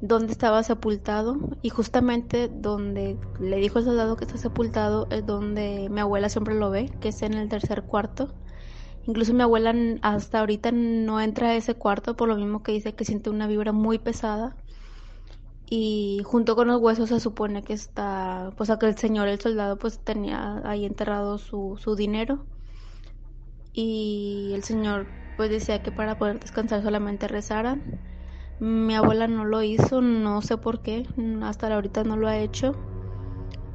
[0.01, 5.89] dónde estaba sepultado y justamente donde le dijo al soldado que está sepultado es donde
[5.91, 8.33] mi abuela siempre lo ve, que es en el tercer cuarto.
[9.07, 12.95] Incluso mi abuela hasta ahorita no entra a ese cuarto por lo mismo que dice
[12.95, 14.57] que siente una vibra muy pesada
[15.71, 20.01] y junto con los huesos se supone que está, pues aquel señor, el soldado, pues
[20.01, 22.45] tenía ahí enterrado su, su dinero
[23.73, 25.07] y el señor
[25.37, 28.01] pues decía que para poder descansar solamente rezaran.
[28.59, 31.07] Mi abuela no lo hizo, no sé por qué,
[31.43, 32.75] hasta ahorita no lo ha hecho.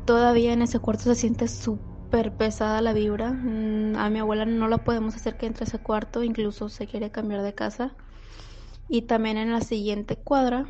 [0.06, 3.32] Todavía en ese cuarto se siente súper pesada la vibra.
[3.32, 7.10] Mm, a mi abuela no la podemos hacer que entre ese cuarto, incluso se quiere
[7.10, 7.96] cambiar de casa.
[8.89, 10.66] Y también en la siguiente cuadra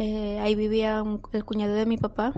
[0.00, 2.32] eh, ahí vivía el cuñado de mi papá.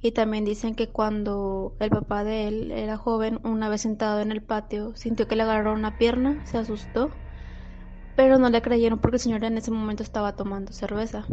[0.00, 4.32] Y también dicen que cuando el papá de él era joven, una vez sentado en
[4.32, 7.18] el patio, sintió que le agarraron una pierna, se asustó,
[8.14, 11.26] pero no le creyeron porque el señor en ese momento estaba tomando cerveza.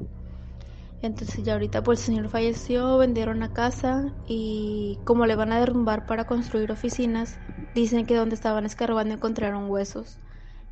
[1.01, 5.59] Entonces ya ahorita pues el señor falleció, vendieron la casa y como le van a
[5.59, 7.39] derrumbar para construir oficinas,
[7.73, 10.19] dicen que donde estaban escarbando encontraron huesos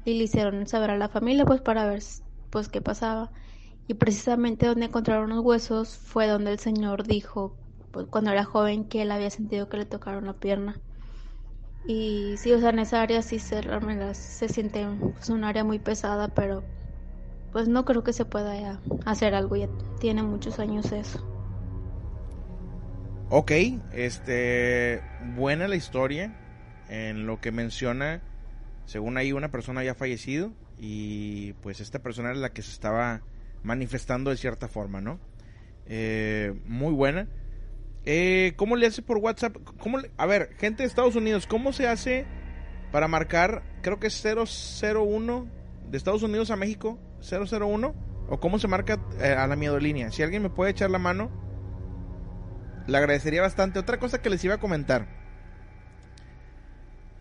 [0.06, 2.02] y le hicieron saber a la familia pues para ver
[2.50, 3.32] pues qué pasaba
[3.92, 7.58] y precisamente donde encontraron los huesos fue donde el señor dijo
[7.92, 10.80] pues, cuando era joven que él había sentido que le tocaron la pierna.
[11.86, 13.62] Y sí, o sea, en esa área sí se,
[14.14, 16.64] se siente pues, un área muy pesada, pero
[17.52, 19.68] pues no creo que se pueda hacer algo, ya
[20.00, 21.20] tiene muchos años eso.
[23.30, 23.52] Ok,
[23.92, 25.02] este,
[25.36, 26.34] buena la historia
[26.88, 28.22] en lo que menciona,
[28.86, 33.22] según ahí una persona había fallecido y pues esta persona era la que se estaba
[33.64, 35.20] manifestando de cierta forma, ¿no?
[35.86, 37.28] Eh, muy buena.
[38.05, 39.57] Eh, ¿Cómo le hace por WhatsApp?
[39.80, 42.26] ¿Cómo a ver, gente de Estados Unidos, ¿cómo se hace
[42.91, 45.47] para marcar, creo que es 001
[45.89, 46.99] de Estados Unidos a México?
[47.22, 47.93] 001
[48.30, 50.12] o cómo se marca eh, a la línea?
[50.12, 51.30] Si alguien me puede echar la mano,
[52.88, 53.78] le agradecería bastante.
[53.78, 55.07] Otra cosa que les iba a comentar.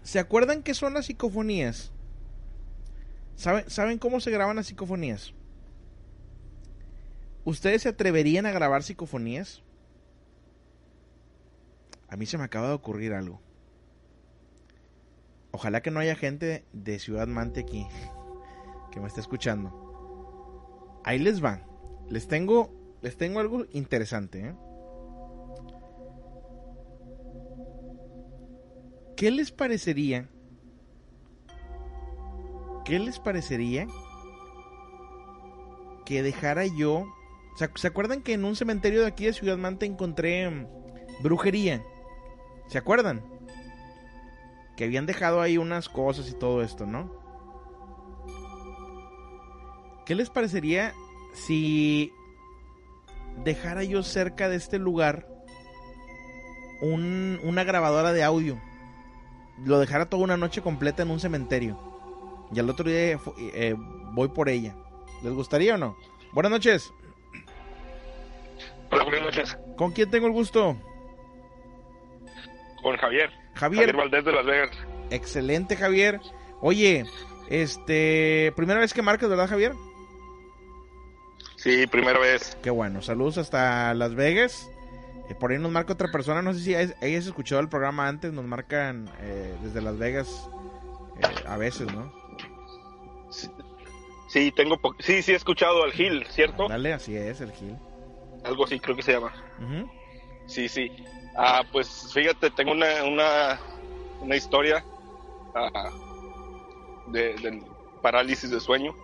[0.03, 1.93] ¿Se acuerdan qué son las psicofonías?
[3.35, 5.35] ¿Saben, ¿Saben cómo se graban las psicofonías?
[7.51, 9.65] ¿Ustedes se atreverían a grabar psicofonías?
[12.09, 13.41] A mí se me acaba de ocurrir algo.
[15.51, 17.89] Ojalá que no haya gente de Ciudad Mante aquí
[18.93, 21.01] que me esté escuchando.
[21.05, 21.67] Ahí les va.
[22.09, 22.73] Les tengo,
[23.03, 24.51] les tengo algo interesante.
[24.51, 24.55] ¿eh?
[29.17, 30.29] ¿Qué les parecería?
[32.85, 33.89] ¿Qué les parecería
[36.07, 37.13] que dejara yo
[37.57, 40.67] ¿Se, acuerdan que en un cementerio de aquí de Ciudad Manta encontré mm,
[41.23, 41.85] brujería?
[42.69, 43.23] ¿Se acuerdan?
[44.77, 47.11] Que habían dejado ahí unas cosas y todo esto, ¿no?
[50.07, 50.95] ¿Qué les parecería
[51.35, 52.13] si
[53.45, 55.29] dejara yo cerca de este lugar
[56.81, 58.59] una grabadora de audio?
[59.65, 61.79] Lo dejara toda una noche completa en un cementerio.
[62.53, 63.77] Y al otro día eh,
[64.13, 64.75] voy por ella.
[65.23, 65.97] ¿Les gustaría o no?
[66.33, 66.93] Buenas noches.
[68.91, 69.57] Hola, buenas noches.
[69.77, 70.77] ¿Con quién tengo el gusto?
[72.83, 73.31] Con Javier.
[73.55, 73.87] Javier.
[73.87, 74.77] Javier Valdés de Las Vegas.
[75.11, 76.21] Excelente, Javier.
[76.61, 77.05] Oye,
[77.49, 79.73] este, primera vez que marcas, ¿verdad, Javier?
[81.57, 82.57] Sí, primera vez.
[82.63, 83.01] Qué bueno.
[83.01, 84.71] Saludos hasta Las Vegas.
[85.29, 88.33] Eh, por ahí nos marca otra persona, no sé si hayas escuchado el programa antes,
[88.33, 90.49] nos marcan eh, desde Las Vegas
[91.19, 92.13] eh, a veces, ¿no?
[94.29, 96.67] Sí, tengo sí, sí he escuchado al Gil, ¿cierto?
[96.69, 97.77] Dale, así es, el Gil
[98.45, 99.33] algo así creo que se llama.
[100.47, 100.91] Sí, sí.
[101.37, 103.61] Ah, pues fíjate, tengo una, una,
[104.21, 104.85] una historia
[105.55, 105.91] ah,
[107.07, 107.63] de,
[108.03, 108.95] parálisis de sueño.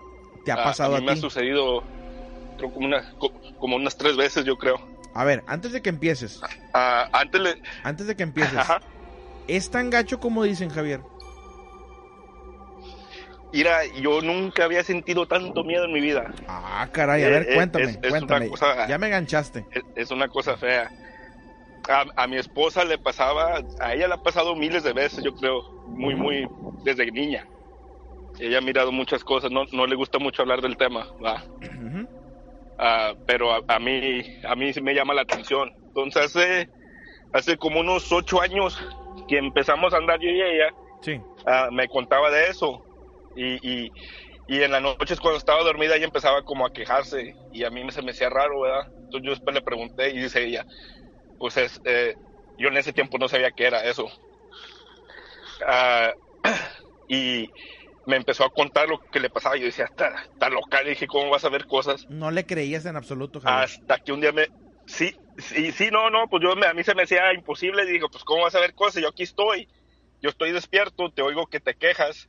[0.45, 1.83] ¿Te ha ah, pasado a, mí me ha sucedido
[2.57, 3.05] creo como, una,
[3.59, 4.81] como unas tres veces, yo creo.
[5.15, 6.41] A ver, antes de que empieces.
[6.73, 8.67] antes, antes de que empieces.
[9.49, 11.03] ¿Es tan gacho como dicen, Javier?
[13.57, 16.31] Mira, yo nunca había sentido tanto miedo en mi vida.
[16.47, 18.51] Ah, caray, a ver, eh, eh, cuéntame, cuéntame.
[18.87, 19.67] ya me enganchaste.
[19.95, 20.93] Es, una cosa fea.
[21.89, 25.63] A, mi esposa le pasaba, a ella le ha pasado miles de veces, yo creo,
[25.87, 26.47] muy, muy,
[26.83, 27.49] desde niña.
[28.39, 31.43] ella ha mirado muchas cosas, no, no le gusta mucho hablar del tema, ¿va?
[32.77, 35.73] Ah, pero a, mí a mí sí me llama la atención.
[35.87, 36.69] Entonces hace,
[37.33, 38.77] hace como unos ocho años
[39.27, 41.23] que empezamos a andar yo y ella, sí.
[41.47, 42.86] Ah, me contaba de eso.
[43.37, 43.93] Y, y,
[44.47, 47.89] y, en las noches cuando estaba dormida ella empezaba como a quejarse y a mí
[47.91, 48.85] se me hacía raro, ¿verdad?
[49.05, 50.67] Entonces yo después le pregunté y dice ella,
[51.39, 52.17] pues es, eh,
[52.57, 54.11] yo en ese tiempo no sabía qué era eso.
[55.67, 56.13] Ah,
[57.09, 57.53] y
[58.07, 59.57] me empezó a contar lo que le pasaba.
[59.57, 60.83] Y yo decía, está, está loca.
[60.83, 62.07] Le dije, ¿cómo vas a ver cosas?
[62.09, 64.49] No le creías en absoluto, Hasta que un día me.
[64.87, 67.85] Sí, sí, sí, no, no, pues yo a mí se me hacía imposible.
[67.85, 69.03] Digo, pues, ¿cómo vas a ver cosas?
[69.03, 69.69] Yo aquí estoy.
[70.23, 72.29] Yo estoy despierto, te oigo que te quejas.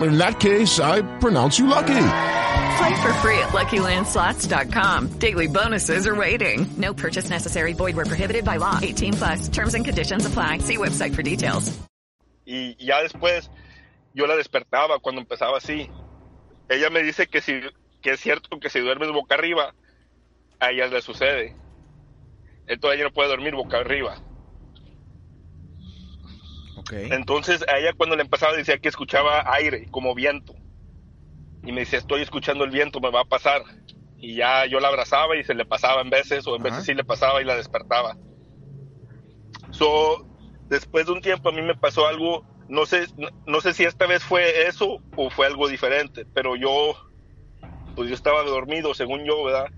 [0.00, 2.04] In that case, I pronounce you lucky.
[2.78, 5.18] Play for free at LuckyLandSlots.com.
[5.18, 6.66] Daily bonuses are waiting.
[6.76, 7.72] No purchase necessary.
[7.72, 8.78] Void where prohibited by law.
[8.80, 9.48] 18 plus.
[9.48, 10.58] Terms and conditions apply.
[10.58, 11.76] See website for details.
[12.46, 13.50] Y ya después
[14.14, 15.90] yo la despertaba cuando empezaba así.
[16.68, 17.60] Ella me dice que si
[18.00, 19.74] que es cierto que si duermes boca arriba,
[20.60, 21.56] a ella le sucede.
[22.66, 24.16] Entonces ella no puede dormir boca arriba.
[26.88, 27.10] Okay.
[27.12, 30.54] Entonces a ella cuando le empezaba decía que escuchaba aire, como viento
[31.62, 33.62] y me dice, estoy escuchando el viento, me va a pasar.
[34.16, 36.94] Y ya yo la abrazaba y se le pasaba en veces, o en veces sí
[36.94, 38.16] le pasaba y la despertaba.
[39.70, 40.26] So,
[40.70, 43.06] después de un tiempo a mí me pasó algo, no sé,
[43.46, 46.96] no, sé si esta vez fue eso o fue algo diferente, pero yo,
[47.94, 49.70] pues yo estaba dormido, según yo, ¿verdad?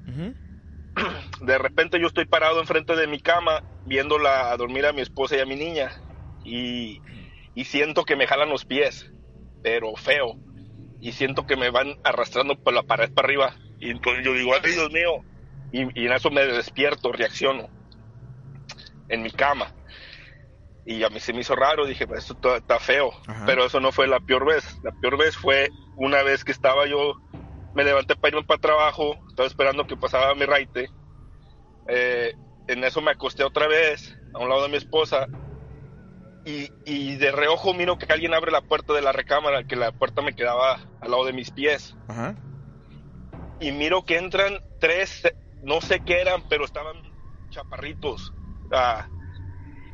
[1.40, 5.36] De repente yo estoy parado enfrente de mi cama, viéndola a dormir a mi esposa
[5.36, 5.90] y a mi niña,
[6.44, 7.00] y,
[7.54, 9.12] y siento que me jalan los pies,
[9.62, 10.38] pero feo
[11.00, 13.56] y siento que me van arrastrando por la pared para arriba.
[13.78, 15.24] Y entonces yo digo, ay Dios mío.
[15.72, 17.68] Y, en eso me despierto, reacciono
[19.08, 19.74] en mi cama.
[20.84, 23.12] Y a mí se me hizo raro, dije, pues esto está feo.
[23.46, 24.78] Pero eso no fue la peor vez.
[24.82, 27.14] La peor vez fue una vez que estaba yo,
[27.74, 30.90] me levanté para irme para trabajo, estaba esperando que pasaba mi raite.
[31.88, 32.34] Eh,
[32.66, 35.26] en eso me acosté otra vez a un lado de mi esposa
[36.44, 40.22] y, de reojo miro que alguien abre la puerta de la recámara, que la puerta
[40.22, 41.96] me quedaba al lado de mis pies.
[43.60, 45.22] Y miro que entran tres,
[45.62, 46.96] no sé qué eran, pero estaban
[47.50, 48.32] chaparritos.
[48.72, 49.08] Ah,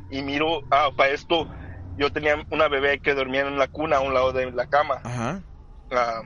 [0.09, 1.49] y miro, ah, para esto,
[1.97, 5.01] yo tenía una bebé que dormía en la cuna a un lado de la cama.
[5.91, 6.21] Ah,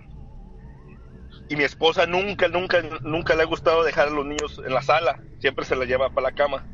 [1.49, 4.81] y mi esposa nunca, nunca, nunca le ha gustado dejar a los niños en la
[4.81, 5.19] sala.
[5.39, 6.65] Siempre se la lleva para la cama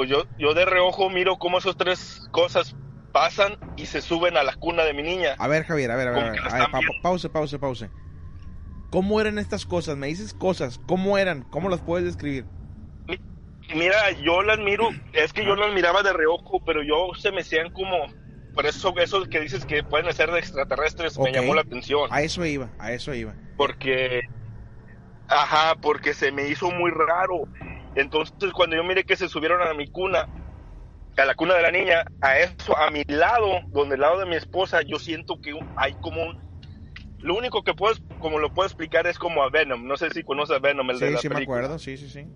[0.00, 2.74] pues yo, yo de reojo miro cómo esas tres cosas
[3.12, 5.34] pasan y se suben a la cuna de mi niña.
[5.38, 7.90] A ver, Javier, a ver, a ver, a ver, pause, pause, pause.
[8.88, 9.98] ¿Cómo eran estas cosas?
[9.98, 11.42] Me dices cosas, ¿cómo eran?
[11.50, 12.46] ¿Cómo las puedes describir?
[13.74, 17.42] Mira, yo las miro, es que yo las miraba de reojo, pero yo se me
[17.42, 17.94] hacían como,
[18.54, 22.08] por eso eso que dices que pueden ser de extraterrestres me llamó la atención.
[22.10, 23.34] A eso iba, a eso iba.
[23.58, 24.22] Porque,
[25.28, 27.46] ajá, porque se me hizo muy raro
[27.94, 30.28] entonces, cuando yo miré que se subieron a mi cuna,
[31.16, 34.26] a la cuna de la niña, a eso, a mi lado, donde el lado de
[34.26, 36.50] mi esposa, yo siento que hay como un...
[37.18, 39.86] Lo único que puedo, como lo puedo explicar, es como a Venom.
[39.86, 42.26] No sé si conoces a Venom, el de la sí, me acuerdo, sí, sí, sí.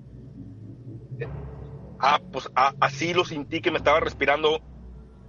[1.99, 2.51] Ah, pues
[2.81, 4.61] así lo sentí que me estaba respirando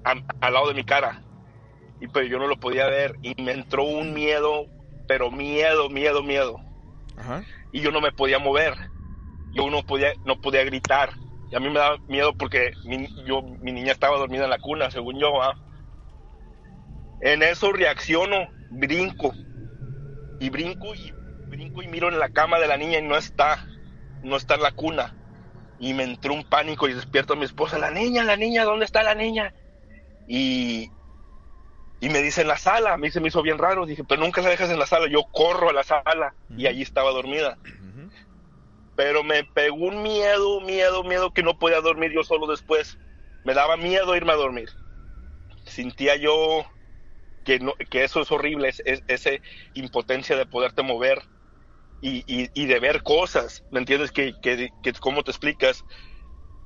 [0.03, 1.23] al lado de mi cara.
[2.01, 3.15] Y pero yo no lo podía ver.
[3.21, 4.65] Y me entró un miedo,
[5.07, 6.59] pero miedo, miedo, miedo.
[7.15, 7.45] Ajá.
[7.71, 8.73] Y yo no me podía mover
[9.55, 11.11] yo no podía, no podía gritar.
[11.49, 14.59] Y a mí me daba miedo porque mi, yo, mi niña estaba dormida en la
[14.59, 15.31] cuna, según yo.
[17.21, 19.33] En eso reacciono, brinco.
[20.39, 21.13] Y brinco y
[21.49, 23.65] brinco y miro en la cama de la niña y no está.
[24.23, 25.15] No está en la cuna.
[25.79, 27.77] Y me entró un pánico y despierto a mi esposa.
[27.77, 29.53] La niña, la niña, ¿dónde está la niña?
[30.27, 30.89] Y,
[32.01, 32.93] y me dice en la sala.
[32.93, 33.85] A mí se me hizo bien raro.
[33.85, 35.07] Dije, pero nunca la dejas en la sala.
[35.07, 37.57] Yo corro a la sala y allí estaba dormida
[38.95, 42.97] pero me pegó un miedo, miedo, miedo que no podía dormir yo solo después.
[43.43, 44.69] Me daba miedo irme a dormir.
[45.65, 46.65] sentía yo
[47.43, 49.31] que, no, que eso es horrible, es, es- esa
[49.73, 51.23] impotencia de poderte mover
[52.01, 54.11] y, y- y de ver cosas, ¿me entiendes?
[54.11, 55.85] Que, que, que ¿cómo te explicas?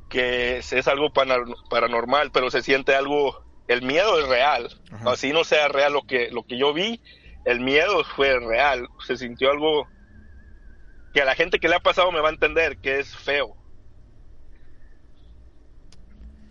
[0.08, 1.12] Que es, es algo
[1.70, 4.70] paranormal, pero se siente algo, el miedo es real,
[5.04, 7.02] así no sea real lo que, lo que yo vi,
[7.44, 9.92] el miedo fue real, se sintió algo
[11.14, 13.56] que a la gente que le ha pasado me va a entender que es feo.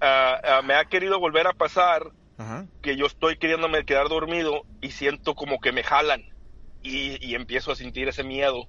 [0.00, 2.66] Ah, ah, me ha querido volver a pasar Ajá.
[2.82, 6.24] que yo estoy queriéndome quedar dormido y siento como que me jalan
[6.82, 8.68] y, y empiezo a sentir ese miedo.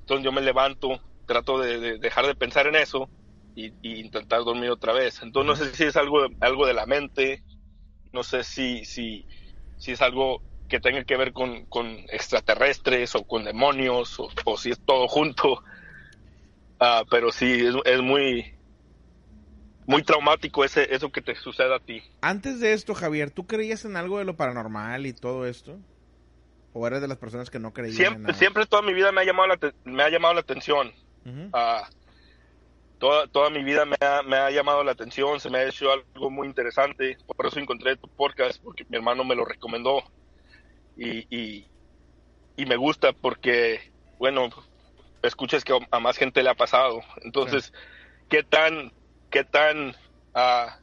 [0.00, 3.10] Entonces yo me levanto, trato de, de dejar de pensar en eso
[3.54, 5.22] y, y intentar dormir otra vez.
[5.22, 7.42] Entonces no sé si es algo, algo de la mente,
[8.12, 9.26] no sé si, si,
[9.76, 10.42] si es algo
[10.72, 15.06] que tenga que ver con, con extraterrestres o con demonios o, o si es todo
[15.06, 15.62] junto.
[16.80, 18.50] Ah, pero sí, es, es muy,
[19.86, 22.02] muy traumático ese, eso que te suceda a ti.
[22.22, 25.78] Antes de esto, Javier, ¿tú creías en algo de lo paranormal y todo esto?
[26.72, 28.34] ¿O eres de las personas que no creían en siempre, nada?
[28.38, 30.90] siempre toda mi vida me ha llamado la, te- me ha llamado la atención.
[31.26, 31.50] Ujú.
[31.52, 31.86] Ah,
[32.96, 35.92] toda, toda mi vida me ha, me ha llamado la atención, se me ha hecho
[35.92, 37.18] algo muy interesante.
[37.26, 40.02] Por eso encontré tu podcast, porque mi hermano me lo recomendó.
[40.96, 41.66] Y, y,
[42.56, 44.50] y me gusta porque, bueno,
[45.22, 47.00] escuchas que a más gente le ha pasado.
[47.22, 47.72] Entonces,
[48.28, 48.92] ¿qué tan,
[49.30, 49.94] qué tan,
[50.34, 50.78] ah,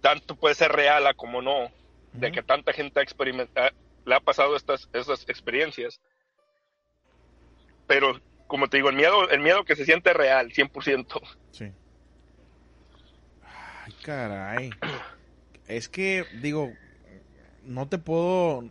[0.00, 1.70] tanto puede ser real a como no?
[2.12, 3.70] De que tanta gente ha experimentado,
[4.06, 6.00] le ha pasado estas, estas experiencias
[7.86, 11.20] pero como te digo, el miedo, el miedo que se siente real, 100%.
[11.50, 11.72] Sí.
[13.42, 14.70] Ay, caray.
[15.66, 16.72] Es que, digo,
[17.64, 18.68] no te puedo.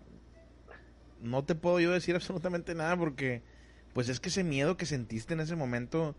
[1.19, 3.41] No te puedo yo decir absolutamente nada porque,
[3.93, 6.15] pues es que ese miedo que sentiste en ese momento,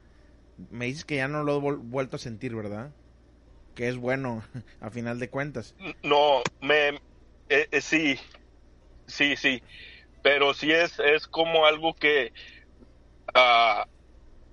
[0.71, 2.91] me dices que ya no lo he vuelto a sentir, ¿verdad?
[3.75, 4.43] Que es bueno,
[4.81, 5.75] a final de cuentas.
[6.03, 6.89] No, me,
[7.49, 8.19] eh, eh, sí,
[9.07, 9.63] sí, sí,
[10.23, 12.33] pero sí es, es como algo que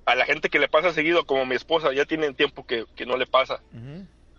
[0.06, 3.06] a la gente que le pasa seguido, como mi esposa, ya tiene tiempo que, que
[3.06, 3.64] no le pasa,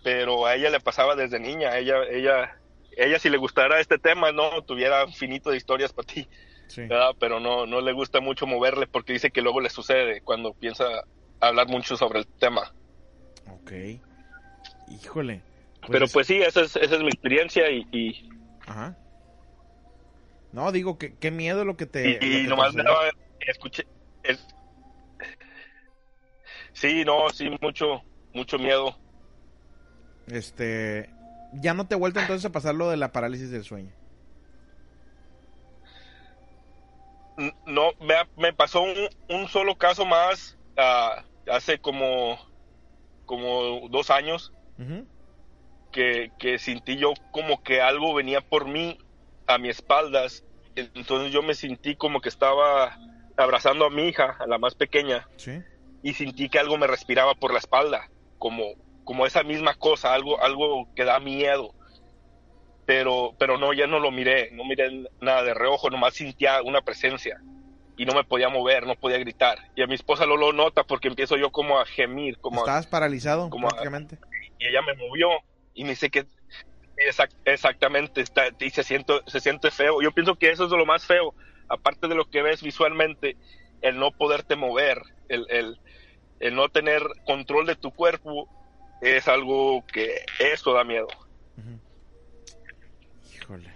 [0.03, 2.53] pero a ella le pasaba desde niña, ella, ella,
[2.97, 6.29] ella si le gustara este tema, no tuviera finito de historias para ti,
[6.69, 6.83] Sí.
[7.19, 10.85] pero no, no le gusta mucho moverle porque dice que luego le sucede cuando piensa
[11.41, 12.73] hablar mucho sobre el tema.
[13.51, 13.73] Ok.
[14.89, 15.41] Híjole.
[15.91, 18.29] Pero pues sí, esa es, esa es mi experiencia y, y,
[18.67, 18.97] Ajá.
[20.53, 22.09] No, digo, que qué miedo lo que te.
[22.11, 23.87] y, que y te nomás daba, escuché,
[24.23, 24.47] es-
[26.73, 28.97] sí, no, sí, mucho, mucho miedo.
[30.29, 31.11] Este.
[31.61, 33.93] Ya no te he vuelto entonces a pasar lo de la parálisis del sueño.
[37.67, 38.95] No, me, me pasó un,
[39.29, 42.39] un solo caso más ah, hace como,
[43.27, 44.53] como dos años
[45.91, 48.99] que, que sentí yo como que algo venía por mí
[49.47, 50.45] a mis espaldas.
[50.77, 52.97] Entonces yo me sentí como que estaba
[53.37, 55.61] abrazando a mi hija, a la más pequeña, Sí.
[56.05, 58.63] y sentí que algo me respiraba por la espalda, como,
[59.05, 61.75] como esa misma cosa, algo, algo que da miedo.
[62.87, 66.83] Pero, pero no, ya no lo miré, no miré nada de reojo, nomás sentía una
[66.83, 67.41] presencia
[67.97, 69.59] y no me podía mover, no podía gritar.
[69.75, 72.65] Y a mi esposa lo, lo nota porque empiezo yo como a gemir, como a-
[72.65, 74.19] Estabas paralizado como a- prácticamente.
[74.59, 75.31] y ella me movió
[75.73, 76.27] y me dice que
[76.97, 80.87] exact- exactamente está, y se siente se siente feo yo pienso que eso es lo
[80.87, 81.35] más feo
[81.69, 83.37] aparte de lo que ves visualmente
[83.81, 85.81] el no poderte mover el, el,
[86.39, 88.49] el no tener control de tu cuerpo
[89.01, 91.09] es algo que eso da miedo
[93.45, 93.75] Híjole.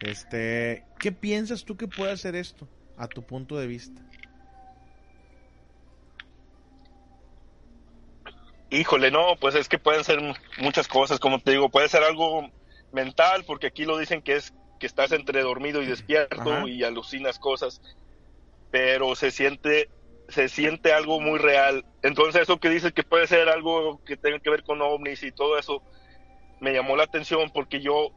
[0.00, 2.66] Este, ¿qué piensas tú que puede hacer esto
[2.96, 4.00] a tu punto de vista?
[8.70, 10.20] Híjole, no, pues es que pueden ser
[10.58, 12.50] muchas cosas, como te digo, puede ser algo
[12.92, 16.68] mental, porque aquí lo dicen que es que estás entre dormido y despierto Ajá.
[16.68, 17.82] y alucinas cosas,
[18.70, 19.90] pero se siente
[20.30, 21.84] se siente algo muy real.
[22.02, 25.32] Entonces eso que dices que puede ser algo que tenga que ver con ovnis y
[25.32, 25.82] todo eso,
[26.60, 28.10] me llamó la atención porque yo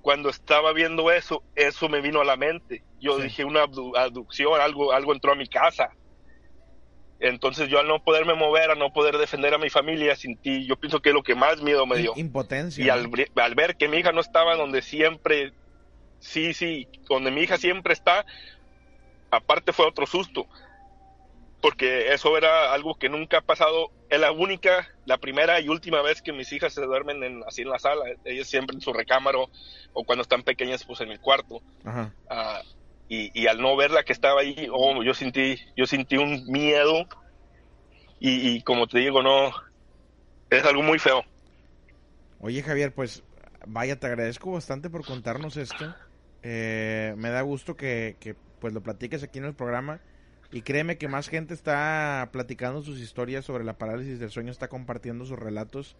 [0.00, 2.84] cuando estaba viendo eso, eso me vino a la mente.
[2.98, 5.90] Yo dije una abdu- abducción, algo algo entró a mi casa.
[7.18, 10.66] Entonces yo al no poderme mover, a no poder defender a mi familia sin ti,
[10.66, 12.14] yo pienso que es lo que más miedo me dio.
[12.16, 12.84] Impotencia.
[12.84, 12.88] Y
[13.38, 15.52] al ver que mi hija no estaba donde siempre,
[16.18, 18.24] sí, sí, donde mi hija siempre está,
[19.30, 20.46] aparte fue otro susto.
[21.60, 23.90] Porque eso era algo que nunca ha pasado.
[24.08, 27.62] Es la única, la primera y última vez que mis hijas se duermen en, así
[27.62, 28.04] en la sala.
[28.24, 29.38] Ellas siempre en su recámara
[29.92, 31.60] o cuando están pequeñas, pues en el cuarto.
[31.84, 32.14] Ajá.
[32.28, 32.62] Ah,
[33.08, 37.06] y, y al no verla que estaba ahí, oh, yo sentí, yo sentí un miedo
[38.20, 39.50] y, y como te digo, no,
[40.48, 41.24] es algo muy feo.
[42.38, 43.22] Oye, Javier, pues
[43.66, 45.94] Vaya, te agradezco bastante por contarnos esto.
[46.42, 50.00] Eh, me da gusto que, que pues lo platiques aquí en el programa.
[50.52, 54.68] Y créeme que más gente está platicando sus historias sobre la parálisis del sueño, está
[54.68, 55.96] compartiendo sus relatos.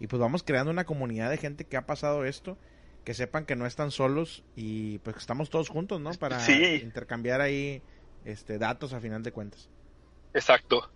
[0.00, 2.56] Y pues vamos creando una comunidad de gente que ha pasado esto,
[3.04, 6.12] que sepan que no están solos y pues que estamos todos juntos, ¿no?
[6.14, 6.80] Para Sí.
[6.82, 7.82] intercambiar ahí
[8.24, 9.68] este datos a final de cuentas.
[10.32, 10.90] Exacto.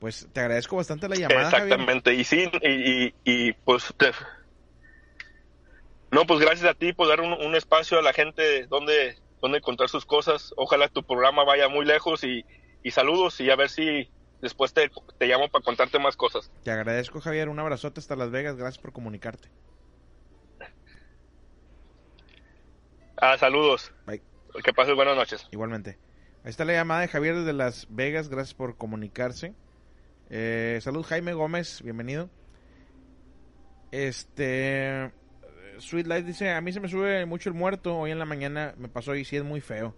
[0.00, 1.48] Pues te agradezco bastante la llamada.
[1.50, 1.62] Javier.
[1.74, 2.14] Exactamente.
[2.14, 2.68] Y sí, y,
[3.06, 4.10] y, y, pues te-
[6.10, 9.58] No, pues gracias a ti por dar un, un espacio a la gente donde, donde
[9.58, 10.54] encontrar sus cosas.
[10.56, 12.46] Ojalá tu programa vaya muy lejos y,
[12.82, 14.08] y saludos y a ver si
[14.40, 16.50] después te, te llamo para contarte más cosas.
[16.62, 17.50] Te agradezco, Javier.
[17.50, 18.56] Un abrazote hasta Las Vegas.
[18.56, 19.50] Gracias por comunicarte.
[23.16, 23.92] Ah, saludos.
[24.06, 24.22] Bye.
[24.64, 25.46] Que pases buenas noches.
[25.50, 25.98] Igualmente.
[26.44, 28.28] Ahí está la llamada de Javier desde Las Vegas.
[28.28, 29.54] Gracias por comunicarse.
[30.30, 31.82] Eh, salud, Jaime Gómez.
[31.82, 32.30] Bienvenido.
[33.90, 35.12] Este.
[35.82, 37.98] Sweet Life dice: A mí se me sube mucho el muerto.
[37.98, 39.94] Hoy en la mañana me pasó y sí es muy feo.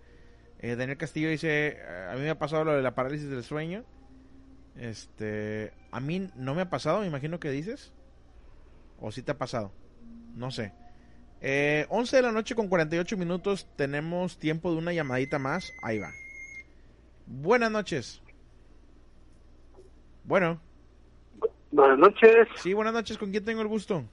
[0.59, 1.78] Eh, Daniel Castillo dice:
[2.11, 3.85] A mí me ha pasado lo de la parálisis del sueño.
[4.76, 5.72] Este.
[5.91, 7.93] A mí no me ha pasado, me imagino que dices.
[8.99, 9.72] ¿O sí te ha pasado?
[10.35, 10.72] No sé.
[11.41, 13.68] Eh, 11 de la noche con 48 minutos.
[13.76, 15.72] Tenemos tiempo de una llamadita más.
[15.82, 16.11] Ahí va.
[17.26, 18.22] Buenas noches.
[20.24, 20.61] Bueno.
[21.70, 22.49] Buenas noches.
[22.57, 23.18] Sí, buenas noches.
[23.18, 24.05] ¿Con quién tengo el gusto?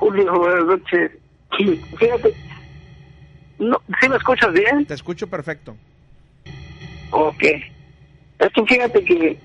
[0.00, 1.10] Julio, buenas noches.
[1.58, 2.34] Sí, Fíjate,
[3.58, 4.86] no, ¿sí me escuchas bien?
[4.86, 5.76] Te escucho perfecto.
[7.10, 7.42] Ok.
[7.42, 9.38] Es que fíjate que,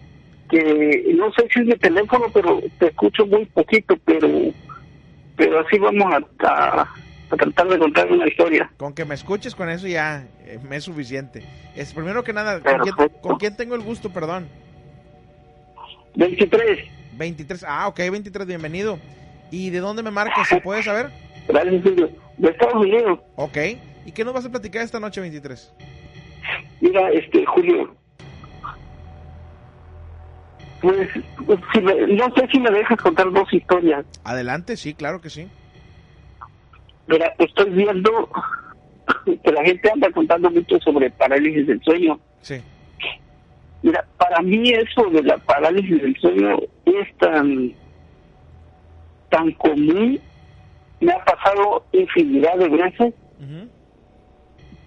[0.50, 4.30] que no sé si es mi teléfono, pero te escucho muy poquito, pero
[5.36, 6.82] pero así vamos a, a,
[7.32, 8.72] a tratar de contar una historia.
[8.78, 11.44] Con que me escuches con eso ya eh, me es suficiente.
[11.76, 14.10] Es primero que nada, ¿con quién, con quién tengo el gusto?
[14.10, 14.48] Perdón.
[16.16, 16.80] 23.
[17.18, 17.66] 23.
[17.68, 18.98] Ah, ok, 23, bienvenido.
[19.52, 20.48] ¿Y de dónde me marcas?
[20.48, 21.10] ¿Se puede saber?
[21.48, 23.20] De Estados Unidos.
[23.36, 23.58] Ok.
[24.06, 25.74] ¿Y qué nos vas a platicar esta noche, 23?
[26.82, 27.96] Mira, este, Julio.
[30.82, 31.10] Pues,
[31.46, 34.06] pues, si me- no sé si me dejas contar dos historias.
[34.24, 35.48] Adelante, sí, claro que sí.
[37.08, 38.30] Mira, estoy viendo
[39.44, 42.20] que la gente anda contando mucho sobre parálisis del sueño.
[42.42, 42.62] Sí.
[43.82, 47.74] Mira, para mí eso de la parálisis del sueño es tan,
[49.36, 50.20] tan común,
[51.02, 53.14] me ha pasado infinidad de veces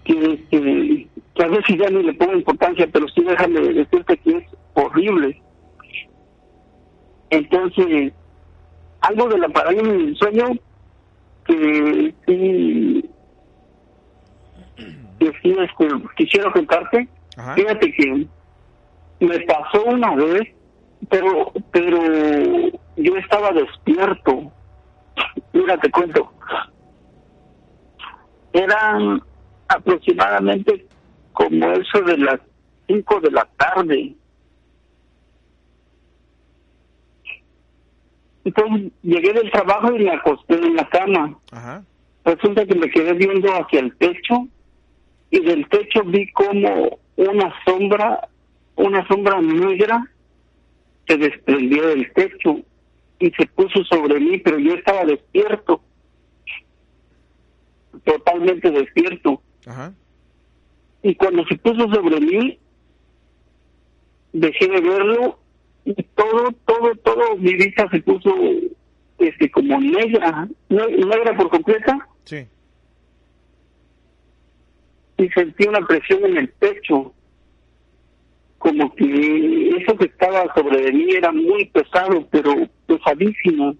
[0.03, 4.37] que, que, que a veces ya ni le pongo importancia, pero sí déjame decirte que
[4.37, 4.43] es
[4.73, 5.39] horrible.
[7.29, 8.11] Entonces,
[9.01, 10.45] algo de la parálisis del sueño
[11.45, 13.09] que sí,
[15.19, 15.87] que sí este,
[16.17, 17.07] quisiera contarte.
[17.55, 18.27] Fíjate que
[19.19, 20.41] me pasó una vez,
[21.07, 21.99] pero pero
[22.99, 24.51] yo estaba despierto.
[25.53, 26.31] Mira, te cuento.
[28.53, 29.21] Eran
[29.67, 30.85] aproximadamente
[31.33, 32.39] como eso de las
[32.87, 34.15] 5 de la tarde.
[38.43, 41.37] Entonces llegué del trabajo y me acosté en la cama.
[41.51, 41.83] Ajá.
[42.25, 44.47] Resulta que me quedé viendo hacia el techo
[45.29, 48.27] y del techo vi como una sombra,
[48.75, 50.03] una sombra negra
[51.07, 52.59] se desprendió del techo
[53.19, 55.81] y se puso sobre mí, pero yo estaba despierto,
[58.03, 59.41] totalmente despierto.
[59.65, 59.93] Ajá.
[61.03, 62.59] Y cuando se puso sobre mí,
[64.33, 65.39] dejé de verlo
[65.85, 68.33] y todo, todo, todo, mi vista se puso
[69.17, 72.45] este como negra, ne- negra por completa Sí.
[75.17, 77.13] y sentí una presión en el pecho,
[78.59, 82.53] como que eso que estaba sobre de mí era muy pesado, pero
[82.85, 83.75] pesadísimo.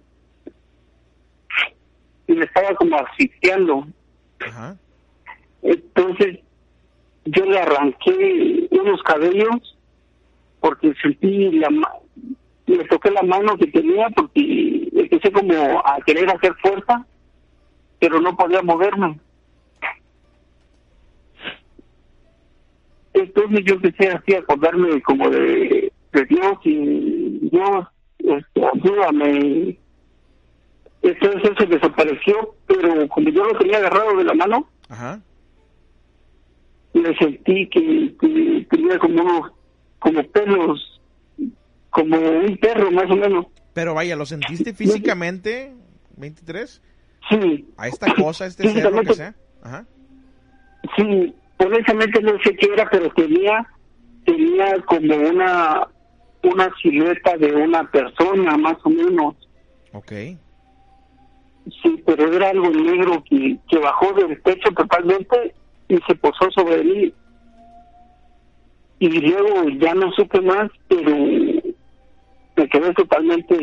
[2.26, 3.86] Y me estaba como asfixiando.
[4.40, 4.76] Ajá.
[5.62, 6.40] Entonces
[7.26, 9.76] yo le arranqué unos cabellos
[10.60, 11.68] porque sentí la
[12.66, 17.04] le toqué la mano que tenía porque empecé como a querer hacer fuerza,
[17.98, 19.18] pero no podía moverme.
[23.14, 27.86] Entonces yo empecé así a acordarme como de, de Dios y Dios,
[28.18, 29.78] este, ayúdame.
[31.02, 35.20] Entonces se desapareció, pero como yo lo tenía agarrado de la mano, Ajá.
[36.94, 39.52] me sentí que, que tenía como unos,
[39.98, 41.00] como pelos,
[41.90, 43.46] como un perro más o menos.
[43.72, 45.72] Pero vaya, ¿lo sentiste físicamente,
[46.16, 46.82] 23?
[47.30, 47.68] Sí.
[47.76, 49.34] A esta cosa, a este ser, lo que sea.
[49.62, 49.86] Ajá.
[50.96, 51.34] Sí,
[51.64, 53.66] honestamente no sé qué era, pero tenía,
[54.24, 55.88] tenía como una,
[56.42, 59.36] una silueta de una persona más o menos.
[59.92, 60.12] Ok.
[61.82, 65.54] Sí, pero era algo negro que, que bajó del techo totalmente
[65.88, 67.14] y se posó sobre mí.
[68.98, 71.16] Y luego ya no supe más, pero
[72.56, 73.56] me quedé totalmente,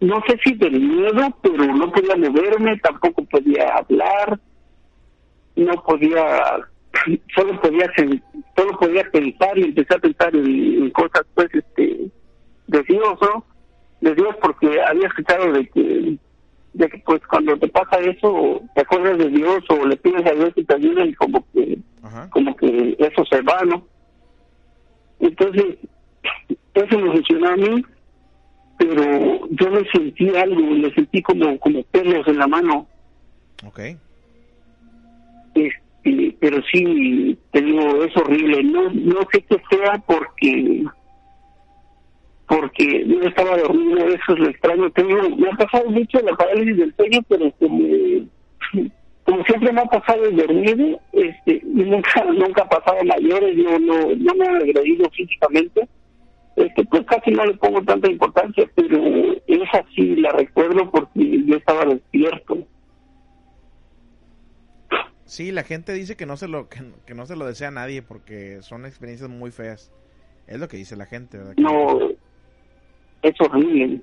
[0.00, 4.38] no sé si del miedo, pero no podía moverme, tampoco podía hablar,
[5.56, 6.68] no podía,
[7.34, 7.90] solo podía,
[8.56, 12.10] solo podía pensar y empecé a pensar en, cosas, pues, este,
[12.66, 13.44] de Dios, ¿no?
[14.00, 16.18] De Dios, porque había escuchado de que
[16.74, 20.34] de que pues cuando te pasa eso te acuerdas de Dios o le pides a
[20.34, 21.78] Dios que te ayude y como que
[22.28, 23.82] como que eso se va no
[25.20, 25.78] entonces
[26.74, 27.82] eso me funcionó a mí
[28.76, 32.86] pero yo le sentí algo le sentí como como pelos en la mano.
[33.64, 33.96] Okay
[35.56, 35.85] este,
[36.40, 40.84] pero sí te digo es horrible no no sé qué sea porque
[42.48, 44.90] porque yo estaba dormido, eso es lo extraño.
[44.90, 47.78] Tengo, me ha pasado mucho la parálisis del sueño, pero como,
[49.24, 54.14] como siempre me ha pasado el dormido, este, nunca, nunca ha pasado mayores, yo no,
[54.16, 55.88] no me he agredido físicamente.
[56.54, 58.98] Este, pues casi no le pongo tanta importancia, pero
[59.46, 62.58] esa sí la recuerdo porque yo estaba despierto.
[65.26, 67.72] Sí, la gente dice que no se lo que, que no se lo desea a
[67.72, 69.92] nadie porque son experiencias muy feas.
[70.46, 71.54] Es lo que dice la gente, ¿verdad?
[71.58, 71.98] No,
[73.22, 74.00] es horrible.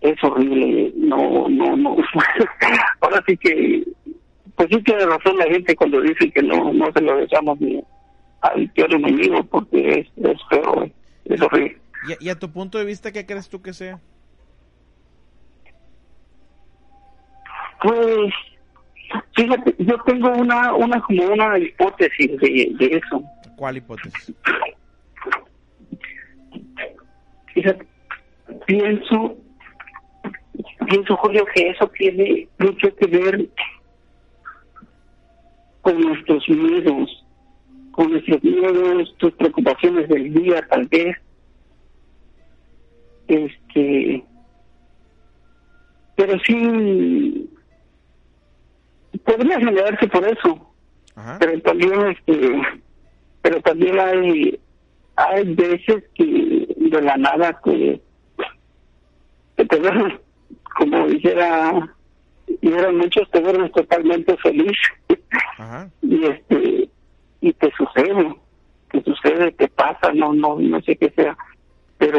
[0.00, 1.96] Es horrible, no, no, no.
[3.00, 3.84] Ahora sí que,
[4.56, 7.82] pues sí tiene razón la gente cuando dice que no, no se lo deseamos ni
[8.40, 10.90] al peor enemigo porque es, es feo,
[11.26, 11.78] es horrible.
[12.20, 13.98] ¿Y, a tu punto de vista qué crees tú que sea?
[17.82, 18.34] Pues,
[19.34, 23.22] fíjate, yo tengo una, una como una hipótesis de, de eso.
[23.56, 24.34] ¿Cuál hipótesis?
[27.54, 27.86] Fíjate,
[28.66, 29.36] pienso,
[30.88, 33.48] pienso Julio que eso tiene mucho que ver
[35.82, 37.24] con nuestros miedos,
[37.92, 41.16] con nuestros miedos, tus preocupaciones del día tal vez.
[43.28, 44.24] Este,
[46.16, 47.48] pero sí
[49.18, 50.70] podría generarse por eso.
[51.38, 52.62] Pero también este,
[53.42, 54.60] pero también hay
[55.16, 58.00] hay veces que de la nada que,
[59.56, 60.14] te ves,
[60.76, 61.88] como dijera,
[62.62, 64.76] eran muchos, te ves totalmente feliz.
[66.02, 66.88] y este
[67.40, 68.34] y te sucede,
[68.90, 71.36] te sucede, te pasa, no no no sé qué sea.
[71.96, 72.18] Pero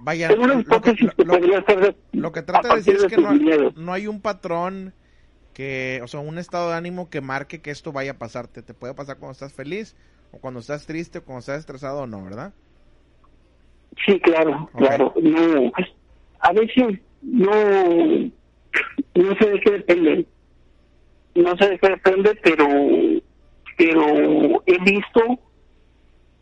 [0.00, 0.42] Vaya, lo,
[0.82, 3.32] que, lo, que trata de decir es que no,
[3.76, 4.92] no hay un patrón
[5.60, 8.62] que, o sea, un estado de ánimo que marque que esto vaya a pasarte.
[8.62, 9.94] Te puede pasar cuando estás feliz
[10.32, 12.54] o cuando estás triste o cuando estás estresado o no, ¿verdad?
[14.06, 15.12] Sí, claro, claro.
[15.20, 15.70] No,
[16.38, 17.52] a veces no,
[19.16, 20.26] no sé de qué depende.
[21.34, 22.66] No sé de qué depende, pero,
[23.76, 25.40] pero he visto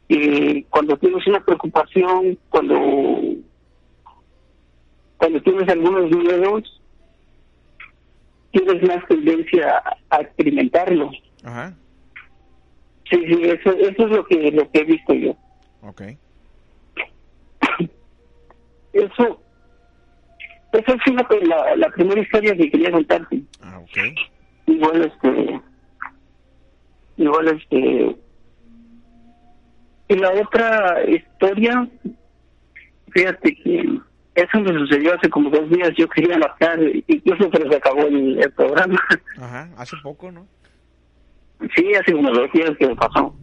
[0.09, 2.77] que cuando tienes una preocupación, cuando,
[5.17, 6.78] cuando tienes algunos miedos,
[8.51, 11.11] tienes más tendencia a experimentarlo.
[11.45, 11.75] Ajá.
[13.11, 15.37] Sí, sí, eso, eso es lo que, lo que he visto yo.
[15.83, 16.03] Ok.
[18.93, 19.41] Eso,
[20.73, 23.43] esa es la, la primera historia que quería contarte.
[23.63, 23.99] Ah, ok.
[24.67, 25.61] Igual, este,
[27.17, 28.17] igual, este,
[30.09, 31.87] y la otra historia,
[33.11, 34.01] fíjate que
[34.39, 38.41] eso me sucedió hace como dos días, yo quería matar, incluso se les acabó el,
[38.41, 38.99] el programa.
[39.37, 40.47] Ajá, hace poco, ¿no?
[41.75, 43.35] Sí, hace unos dos días que me pasó.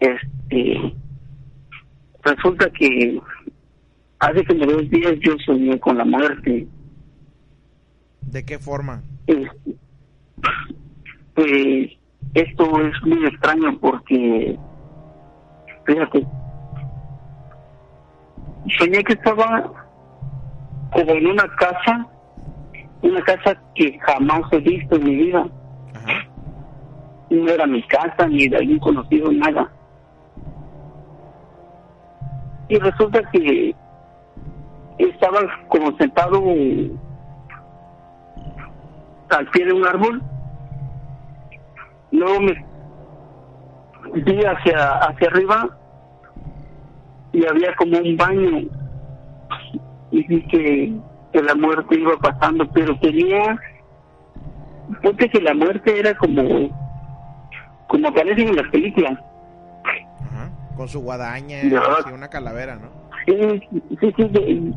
[0.00, 0.94] Este,
[2.22, 3.20] resulta que
[4.18, 6.66] hace como dos días yo soñé con la muerte.
[8.22, 9.02] ¿De qué forma?
[9.26, 9.76] Este,
[11.34, 11.90] pues
[12.34, 14.58] esto es muy extraño porque,
[15.86, 16.26] fíjate,
[18.78, 19.70] soñé que estaba
[20.92, 22.06] como en una casa,
[23.02, 25.46] una casa que jamás he visto en mi vida
[27.34, 29.70] no era mi casa ni de algún conocido, nada.
[32.68, 33.74] Y resulta que
[34.98, 36.42] estaba como sentado
[39.30, 40.22] al pie de un árbol.
[42.12, 42.64] Luego me
[44.22, 45.76] vi hacia, hacia arriba
[47.34, 48.62] y había como un baño
[50.12, 50.92] y vi que,
[51.42, 53.58] la muerte iba pasando, pero tenía,
[55.02, 56.70] porque que la muerte era como
[57.88, 59.18] como aparecen en las películas.
[60.76, 61.72] Con su guadaña y
[62.12, 62.88] una calavera, ¿no?
[63.26, 63.60] Sí,
[64.00, 64.74] sí, sí.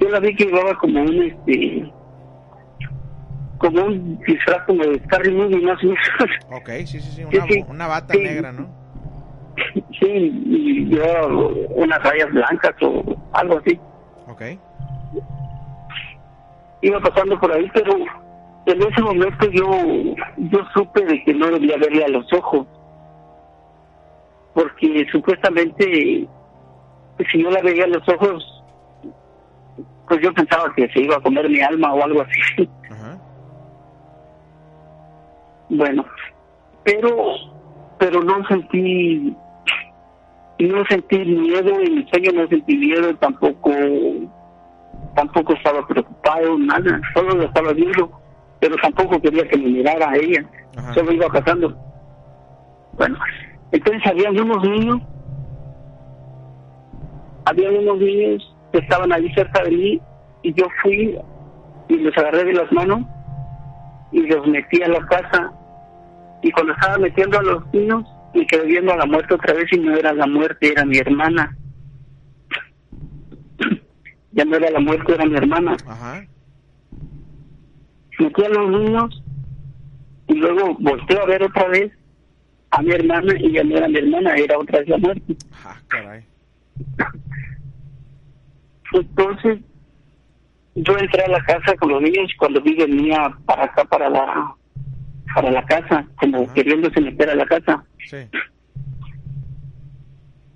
[0.00, 1.92] yo la vi que llevaba como un este
[3.58, 6.30] como un disfraz como de Scary Movie más o menos.
[6.50, 8.20] Ok, sí, sí, sí, una, Sí, sí, una bata sí.
[8.20, 8.83] negra, ¿no?
[10.00, 13.02] Sí, y llevaba unas rayas blancas o
[13.32, 13.78] algo así.
[14.28, 14.42] Ok.
[16.82, 17.96] Iba pasando por ahí, pero
[18.66, 19.70] en ese momento yo
[20.36, 22.66] yo supe de que no debía verle a los ojos.
[24.54, 26.28] Porque supuestamente
[27.30, 28.64] si yo la veía a los ojos,
[30.08, 32.68] pues yo pensaba que se iba a comer mi alma o algo así.
[35.70, 36.04] Bueno,
[36.84, 37.08] pero
[37.98, 39.34] pero no sentí
[40.68, 43.70] no sentí miedo en mi sueño no sentí miedo tampoco
[45.14, 48.10] tampoco estaba preocupado nada solo lo estaba viendo
[48.60, 50.44] pero tampoco quería que me mirara a ella
[50.92, 51.76] solo iba pasando.
[52.94, 53.18] Bueno
[53.72, 55.00] entonces había unos niños
[57.46, 60.00] había unos niños que estaban ahí cerca de mí
[60.42, 61.18] y yo fui
[61.88, 63.00] y los agarré de las manos
[64.12, 65.52] y los metí a la casa
[66.42, 68.04] y cuando estaba metiendo a los niños
[68.34, 70.98] me quedé viendo a la muerte otra vez y no era la muerte, era mi
[70.98, 71.56] hermana.
[74.32, 75.76] ya no era la muerte, era mi hermana.
[75.86, 76.26] Ajá.
[78.18, 79.22] Metí a los niños
[80.28, 81.92] y luego volteo a ver otra vez
[82.70, 85.36] a mi hermana y ya no era mi hermana, era otra vez la muerte.
[85.64, 86.24] Ah, caray.
[88.92, 89.58] Entonces,
[90.74, 94.08] yo entré a la casa con los niños y cuando vi venía para acá, para
[94.08, 94.56] la
[95.34, 97.84] para la casa, como queriéndose meter a la casa.
[98.08, 98.18] Sí.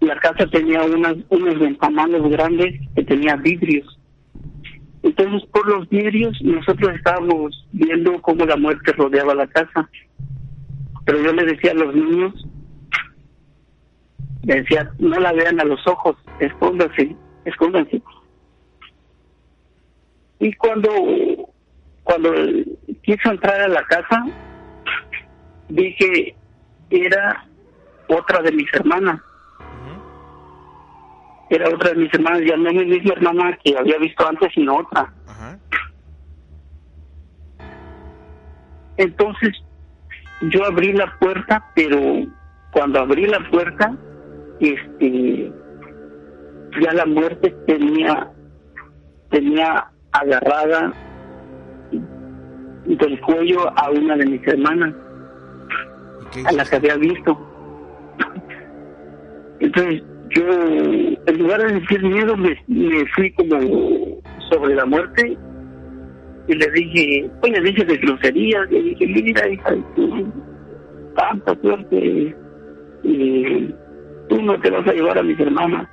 [0.00, 3.98] La casa tenía unas, unos ventanales grandes que tenía vidrios.
[5.02, 9.88] Entonces, por los vidrios, nosotros estábamos viendo cómo la muerte rodeaba la casa.
[11.04, 12.46] Pero yo le decía a los niños,
[14.44, 18.00] le decía, no la vean a los ojos, escóndanse, escóndanse.
[20.40, 20.90] Y cuando,
[22.04, 22.32] cuando
[23.02, 24.24] quiso entrar a la casa,
[25.68, 26.36] vi que
[26.90, 27.46] era
[28.08, 29.20] otra de mis hermanas.
[31.50, 34.76] Era otra de mis hermanas, ya no mi misma hermana que había visto antes, sino
[34.76, 35.12] otra.
[38.98, 39.54] Entonces,
[40.50, 42.26] yo abrí la puerta, pero
[42.72, 43.96] cuando abrí la puerta,
[44.60, 45.52] este,
[46.82, 48.30] ya la muerte tenía,
[49.30, 50.92] tenía agarrada
[51.90, 54.94] del cuello a una de mis hermanas,
[56.46, 57.38] a la que había visto.
[59.60, 60.42] Entonces, yo,
[61.26, 63.58] en lugar de decir miedo, me, me fui como
[64.50, 65.36] sobre la muerte
[66.48, 69.74] y le dije, pues le dije de grosería, le dije, mira, hija
[71.14, 72.36] tanta suerte,
[73.02, 73.74] y
[74.28, 75.88] tú no te vas a llevar a mis hermanas.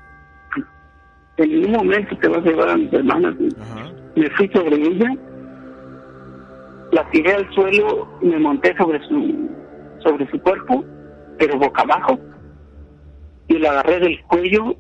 [1.38, 3.36] En ningún momento te vas a llevar a mis hermanas.
[4.16, 5.12] Me fui sobre ella,
[6.92, 9.50] la tiré al suelo y me monté sobre su,
[10.06, 10.86] sobre su cuerpo,
[11.38, 12.20] pero boca abajo,
[13.48, 14.76] y la agarré del cuello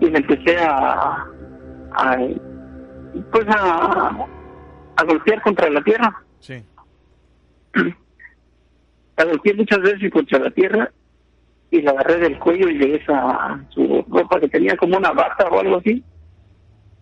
[0.00, 1.26] y le empecé a,
[1.92, 2.18] a
[3.30, 4.26] pues a,
[4.96, 6.22] a golpear contra la tierra.
[6.40, 6.64] Sí.
[9.16, 10.90] La golpeé muchas veces contra la tierra
[11.70, 15.46] y la agarré del cuello y de esa su ropa que tenía como una bata
[15.48, 16.02] o algo así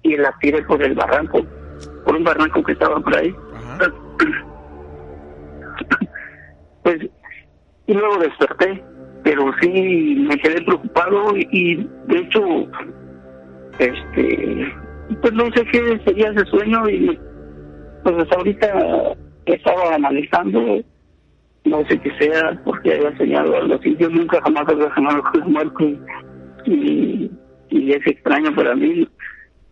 [0.02, 1.40] y la tiré por el barranco,
[2.04, 3.34] por un barranco que estaba por ahí.
[6.82, 6.98] Pues,
[7.86, 8.82] y luego desperté,
[9.24, 11.76] pero sí me quedé preocupado y,
[12.06, 12.68] de hecho,
[13.78, 14.74] este,
[15.20, 17.18] pues no sé qué sería ese sueño y
[18.02, 19.14] pues hasta ahorita
[19.46, 20.80] estaba analizando,
[21.64, 25.40] no sé qué sea, porque había soñado algo así, yo nunca jamás había soñado con
[25.40, 25.98] la muerte
[26.66, 27.30] y,
[27.70, 29.08] y es extraño para mí.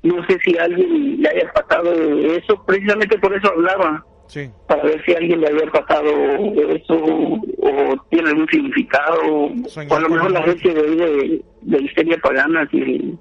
[0.02, 4.48] No sé si alguien le haya pasado eso, precisamente por eso hablaba, Sí.
[4.68, 9.98] para ver si a alguien le había pasado eso o tiene algún significado o a
[10.00, 13.18] lo mejor la gente de, de, de histeria pagana si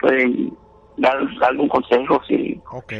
[0.00, 0.52] pueden
[0.98, 1.16] dar
[1.48, 2.92] algún consejo si Ok.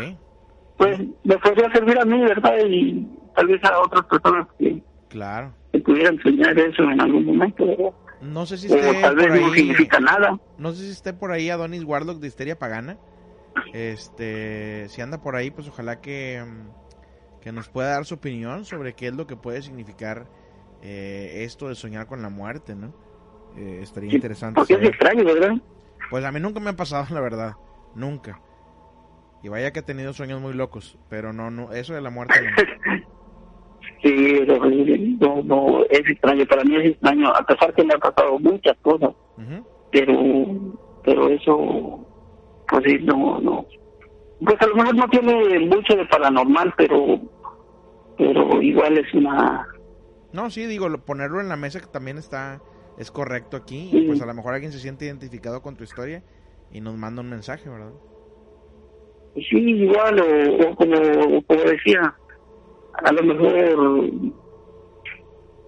[0.78, 3.06] pues me podría servir a mí verdad y
[3.36, 5.52] tal vez a otras personas que, Claro.
[5.72, 7.90] que pudieran soñar eso en algún momento ¿verdad?
[8.22, 10.90] No sé si o esté tal vez por no ahí- significa nada No sé si
[10.92, 12.96] esté por ahí Adonis Warlock de Histeria Pagana.
[13.74, 16.89] Este, si anda por ahí, pues ojalá que, mm,
[17.40, 20.26] que nos pueda dar su opinión sobre qué es lo que puede significar
[20.82, 22.94] eh, esto de soñar con la muerte, ¿no?
[23.56, 24.60] Eh, estaría interesante.
[24.60, 25.54] porque es extraño verdad
[26.10, 27.54] Pues a mí nunca me ha pasado, la verdad.
[27.94, 28.40] Nunca.
[29.42, 32.34] Y vaya que he tenido sueños muy locos, pero no, no, eso de la muerte
[32.42, 33.00] no.
[34.02, 34.40] Sí,
[35.20, 38.76] no, no, es extraño, para mí es extraño, a pesar que me ha pasado muchas
[38.78, 39.10] cosas,
[39.90, 40.14] pero
[41.04, 42.06] pero eso
[42.68, 43.66] pues sí, no, no.
[44.44, 47.20] Pues a lo mejor no tiene mucho de paranormal, pero
[48.20, 49.66] pero igual es una...
[50.32, 52.60] No, sí, digo, ponerlo en la mesa que también está,
[52.98, 56.22] es correcto aquí, y pues a lo mejor alguien se siente identificado con tu historia
[56.70, 57.92] y nos manda un mensaje, ¿verdad?
[59.34, 62.14] Sí, igual, o, como, como decía,
[63.02, 64.10] a lo mejor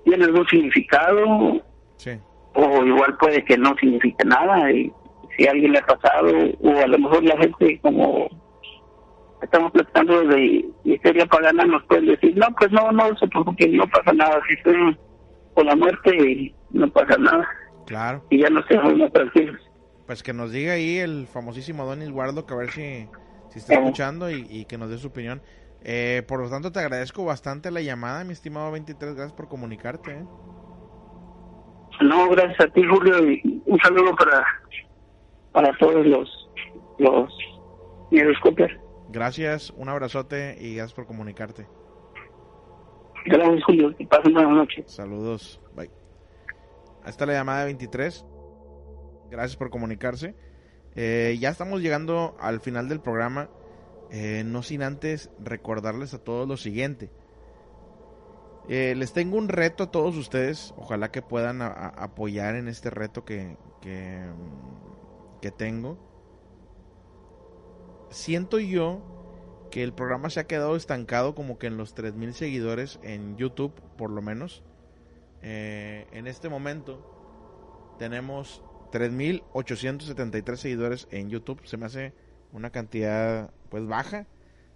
[0.04, 1.62] tiene algún significado,
[1.96, 2.10] sí.
[2.54, 4.92] o igual puede que no signifique nada, y
[5.36, 6.28] si a alguien le ha pasado,
[6.60, 8.28] o a lo mejor la gente como
[9.42, 13.86] estamos platicando de misteria pagana, nos pueden decir, no, pues no, no se preocupe, no
[13.88, 14.96] pasa nada, si estoy
[15.54, 17.48] con la muerte, no pasa nada.
[17.86, 18.24] Claro.
[18.30, 19.60] Y ya nos quedamos tranquilos.
[20.06, 23.08] Pues que nos diga ahí el famosísimo Don Isguardo, que a ver si,
[23.50, 25.42] si está escuchando y, que nos dé su opinión.
[25.84, 29.14] Eh, por lo tanto, te agradezco bastante la llamada, mi estimado 23.
[29.14, 30.12] Gracias por comunicarte.
[30.12, 30.24] ¿eh?
[32.02, 33.30] No, gracias a ti, Julio.
[33.30, 34.44] Y un saludo para,
[35.52, 36.50] para todos los,
[36.98, 37.32] los
[39.12, 41.66] Gracias, un abrazote y gracias por comunicarte.
[43.26, 43.94] Gracias, Julio.
[43.94, 44.90] Que pasen buenas noches.
[44.90, 45.60] Saludos.
[45.76, 45.90] Bye.
[47.04, 48.24] Está la llamada 23.
[49.30, 50.34] Gracias por comunicarse.
[50.94, 53.50] Eh, ya estamos llegando al final del programa.
[54.10, 57.10] Eh, no sin antes recordarles a todos lo siguiente.
[58.70, 60.72] Eh, les tengo un reto a todos ustedes.
[60.78, 64.22] Ojalá que puedan apoyar en este reto que, que,
[65.42, 66.11] que tengo
[68.12, 69.02] siento yo
[69.70, 73.72] que el programa se ha quedado estancado como que en los 3.000 seguidores en YouTube,
[73.96, 74.62] por lo menos.
[75.40, 81.64] Eh, en este momento tenemos 3.873 seguidores en YouTube.
[81.64, 82.12] Se me hace
[82.52, 84.26] una cantidad pues baja,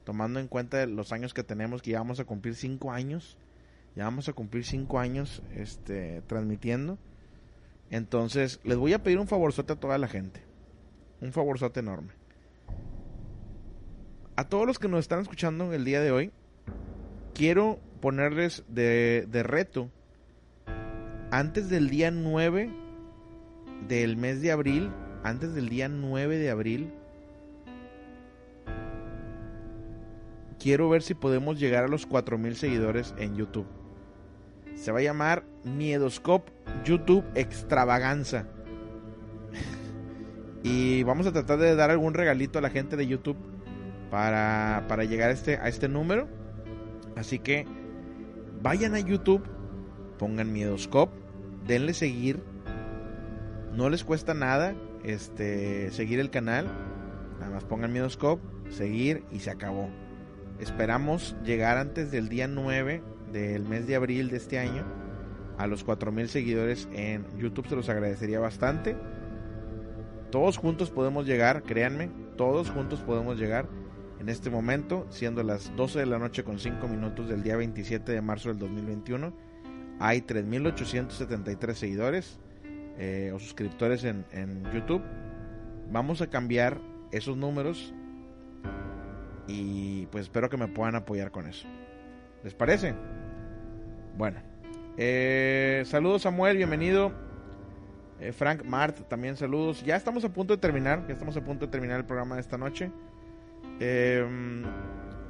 [0.04, 3.36] tomando en cuenta los años que tenemos, que ya vamos a cumplir 5 años.
[3.94, 6.98] Ya vamos a cumplir 5 años este, transmitiendo.
[7.90, 10.42] Entonces, les voy a pedir un favorzote a toda la gente.
[11.20, 12.25] Un favorzote enorme
[14.36, 16.30] a todos los que nos están escuchando el día de hoy,
[17.34, 19.90] quiero ponerles de, reto
[21.30, 22.70] antes del día 9
[23.88, 24.90] del mes de abril,
[25.24, 26.92] antes del día 9 de abril,
[30.60, 33.66] quiero ver si podemos llegar a los 4000 seguidores en YouTube.
[34.74, 36.52] Se va a llamar Miedoscope
[36.84, 38.46] YouTube Extravaganza.
[40.62, 43.55] y vamos a tratar de dar algún regalito a la gente de YouTube
[44.10, 46.28] para, para llegar a este, a este número.
[47.16, 47.66] Así que
[48.62, 49.42] vayan a YouTube,
[50.18, 51.16] pongan Miedoscope,
[51.66, 52.42] denle seguir.
[53.72, 56.66] No les cuesta nada este, seguir el canal.
[57.38, 59.88] Nada más pongan Miedoscope, seguir y se acabó.
[60.58, 63.02] Esperamos llegar antes del día 9
[63.32, 64.84] del mes de abril de este año
[65.58, 67.68] a los 4000 seguidores en YouTube.
[67.68, 68.96] Se los agradecería bastante.
[70.30, 73.68] Todos juntos podemos llegar, créanme, todos juntos podemos llegar.
[74.18, 78.12] En este momento, siendo las 12 de la noche con 5 minutos del día 27
[78.12, 79.32] de marzo del 2021,
[79.98, 82.38] hay 3.873 seguidores
[82.98, 85.02] eh, o suscriptores en, en YouTube.
[85.90, 86.80] Vamos a cambiar
[87.12, 87.94] esos números
[89.46, 91.68] y pues espero que me puedan apoyar con eso.
[92.42, 92.94] ¿Les parece?
[94.16, 94.40] Bueno.
[94.96, 97.12] Eh, saludos Samuel, bienvenido.
[98.18, 99.84] Eh, Frank Mart, también saludos.
[99.84, 102.40] Ya estamos a punto de terminar, ya estamos a punto de terminar el programa de
[102.40, 102.90] esta noche.
[103.78, 104.64] Em,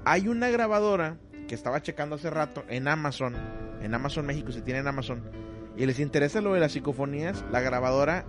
[0.04, 1.18] hay una grabadora
[1.48, 3.34] que estaba checando hace rato en Amazon,
[3.80, 5.22] en Amazon México, si tienen Amazon,
[5.76, 8.24] y les interesa lo de las psicofonías, la grabadora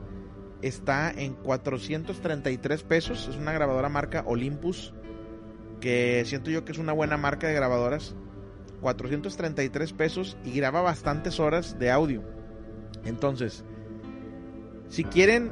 [0.62, 4.94] está en 433 pesos, es una grabadora marca Olympus,
[5.80, 8.16] que siento yo que es una buena marca de grabadoras,
[8.82, 12.24] 433 pesos y graba bastantes horas de audio.
[13.06, 13.64] Entonces,
[14.90, 15.52] si quieren,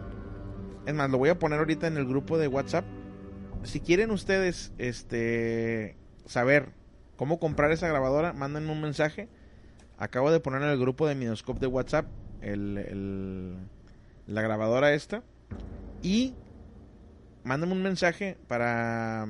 [0.85, 2.85] es más, lo voy a poner ahorita en el grupo de WhatsApp
[3.65, 6.73] si quieren ustedes este saber
[7.15, 9.29] cómo comprar esa grabadora, manden un mensaje.
[9.97, 12.07] Acabo de poner en el grupo de Minoscope de WhatsApp
[12.41, 15.23] la grabadora esta.
[16.01, 16.35] Y
[17.43, 19.25] manden un mensaje para...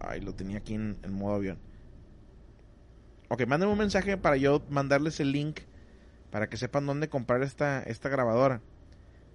[0.00, 1.58] Ay, lo tenía aquí en, modo avión.
[3.28, 5.60] Ok, manden un mensaje para yo mandarles el link
[6.30, 8.62] para que sepan dónde comprar esta, esta grabadora.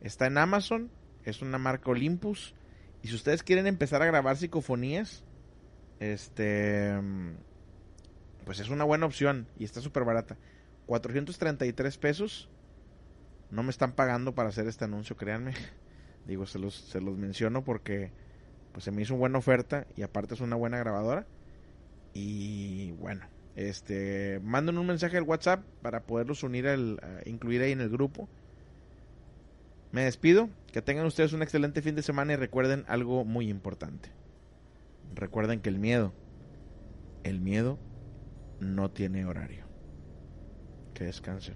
[0.01, 0.89] Está en Amazon,
[1.25, 2.55] es una marca Olympus
[3.03, 5.23] y si ustedes quieren empezar a grabar psicofonías,
[5.99, 6.93] este,
[8.45, 10.37] pues es una buena opción y está súper barata.
[10.85, 12.49] 433 pesos.
[13.49, 15.53] No me están pagando para hacer este anuncio, créanme.
[16.27, 18.11] Digo, se los, se los menciono porque
[18.71, 21.25] pues se me hizo una buena oferta y aparte es una buena grabadora.
[22.13, 23.25] Y bueno,
[23.55, 28.29] este, manden un mensaje al WhatsApp para poderlos unir al, incluir ahí en el grupo.
[29.91, 34.09] Me despido, que tengan ustedes un excelente fin de semana y recuerden algo muy importante.
[35.13, 36.13] Recuerden que el miedo,
[37.23, 37.77] el miedo
[38.59, 39.65] no tiene horario.
[40.93, 41.55] Que descansen.